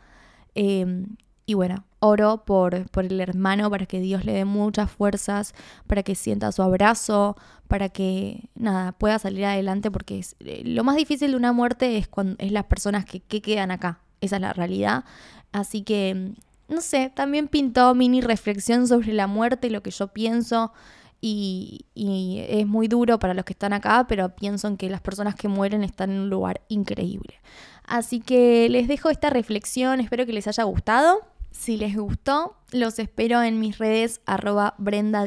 Em, 0.54 1.16
y 1.46 1.54
bueno, 1.54 1.84
oro 2.00 2.44
por, 2.44 2.88
por 2.90 3.04
el 3.04 3.20
hermano 3.20 3.70
para 3.70 3.86
que 3.86 4.00
Dios 4.00 4.24
le 4.24 4.32
dé 4.32 4.44
muchas 4.44 4.90
fuerzas, 4.90 5.54
para 5.86 6.02
que 6.02 6.14
sienta 6.14 6.52
su 6.52 6.62
abrazo, 6.62 7.36
para 7.68 7.88
que 7.90 8.48
nada, 8.54 8.92
pueda 8.92 9.18
salir 9.18 9.44
adelante 9.44 9.90
porque 9.90 10.18
es, 10.18 10.36
eh, 10.40 10.62
lo 10.64 10.84
más 10.84 10.96
difícil 10.96 11.32
de 11.32 11.36
una 11.36 11.52
muerte 11.52 11.98
es, 11.98 12.08
cuando, 12.08 12.36
es 12.38 12.50
las 12.52 12.64
personas 12.64 13.04
que, 13.04 13.20
que 13.20 13.42
quedan 13.42 13.70
acá. 13.70 14.00
Esa 14.20 14.36
es 14.36 14.42
la 14.42 14.52
realidad. 14.54 15.04
Así 15.52 15.82
que 15.82 16.32
no 16.68 16.80
sé, 16.80 17.10
también 17.14 17.48
pintó 17.48 17.94
mini 17.94 18.20
reflexión 18.20 18.88
sobre 18.88 19.12
la 19.12 19.26
muerte 19.26 19.66
y 19.66 19.70
lo 19.70 19.82
que 19.82 19.90
yo 19.90 20.08
pienso. 20.08 20.72
Y, 21.20 21.86
es 21.94 22.66
muy 22.66 22.86
duro 22.86 23.18
para 23.18 23.32
los 23.32 23.46
que 23.46 23.54
están 23.54 23.72
acá, 23.72 24.04
pero 24.06 24.34
pienso 24.36 24.68
en 24.68 24.76
que 24.76 24.90
las 24.90 25.00
personas 25.00 25.34
que 25.34 25.48
mueren 25.48 25.82
están 25.82 26.10
en 26.10 26.20
un 26.20 26.30
lugar 26.30 26.60
increíble. 26.68 27.40
Así 27.86 28.20
que 28.20 28.68
les 28.68 28.88
dejo 28.88 29.08
esta 29.08 29.30
reflexión, 29.30 30.00
espero 30.00 30.26
que 30.26 30.34
les 30.34 30.46
haya 30.48 30.64
gustado. 30.64 31.22
Si 31.50 31.76
les 31.76 31.96
gustó, 31.96 32.56
los 32.72 32.98
espero 32.98 33.40
en 33.42 33.60
mis 33.60 33.78
redes 33.78 34.20
arroba 34.26 34.74
Brenda 34.76 35.24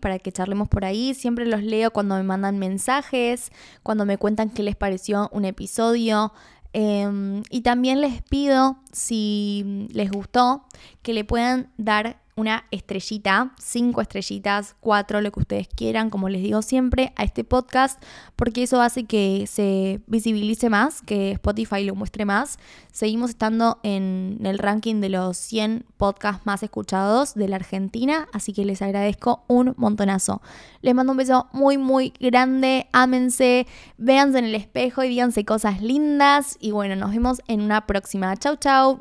para 0.00 0.18
que 0.20 0.32
charlemos 0.32 0.68
por 0.68 0.84
ahí. 0.84 1.12
Siempre 1.14 1.46
los 1.46 1.62
leo 1.62 1.90
cuando 1.90 2.14
me 2.14 2.22
mandan 2.22 2.58
mensajes, 2.58 3.50
cuando 3.82 4.06
me 4.06 4.16
cuentan 4.16 4.50
qué 4.50 4.62
les 4.62 4.76
pareció 4.76 5.28
un 5.32 5.44
episodio. 5.44 6.32
Em, 6.76 7.44
y 7.50 7.60
también 7.60 8.00
les 8.00 8.20
pido, 8.24 8.78
si 8.92 9.86
les 9.92 10.10
gustó, 10.10 10.64
que 11.02 11.14
le 11.14 11.24
puedan 11.24 11.70
dar 11.76 12.20
una 12.36 12.64
estrellita, 12.70 13.52
cinco 13.58 14.00
estrellitas, 14.00 14.74
cuatro, 14.80 15.20
lo 15.20 15.30
que 15.30 15.40
ustedes 15.40 15.68
quieran, 15.68 16.10
como 16.10 16.28
les 16.28 16.42
digo 16.42 16.62
siempre, 16.62 17.12
a 17.16 17.24
este 17.24 17.44
podcast, 17.44 18.02
porque 18.34 18.64
eso 18.64 18.80
hace 18.80 19.04
que 19.04 19.46
se 19.46 20.00
visibilice 20.06 20.68
más, 20.68 21.00
que 21.02 21.32
Spotify 21.32 21.84
lo 21.84 21.94
muestre 21.94 22.24
más. 22.24 22.58
Seguimos 22.90 23.30
estando 23.30 23.78
en 23.82 24.38
el 24.44 24.58
ranking 24.58 25.00
de 25.00 25.08
los 25.08 25.36
100 25.36 25.84
podcasts 25.96 26.44
más 26.44 26.62
escuchados 26.62 27.34
de 27.34 27.48
la 27.48 27.56
Argentina, 27.56 28.28
así 28.32 28.52
que 28.52 28.64
les 28.64 28.82
agradezco 28.82 29.44
un 29.46 29.74
montonazo. 29.76 30.42
Les 30.80 30.94
mando 30.94 31.12
un 31.12 31.18
beso 31.18 31.48
muy, 31.52 31.78
muy 31.78 32.12
grande, 32.18 32.88
ámense, 32.92 33.66
véanse 33.96 34.38
en 34.38 34.46
el 34.46 34.54
espejo 34.54 35.02
y 35.04 35.08
díganse 35.08 35.44
cosas 35.44 35.82
lindas 35.82 36.56
y 36.60 36.72
bueno, 36.72 36.96
nos 36.96 37.10
vemos 37.10 37.40
en 37.46 37.60
una 37.60 37.86
próxima. 37.86 38.36
Chau, 38.36 38.56
chau. 38.56 39.00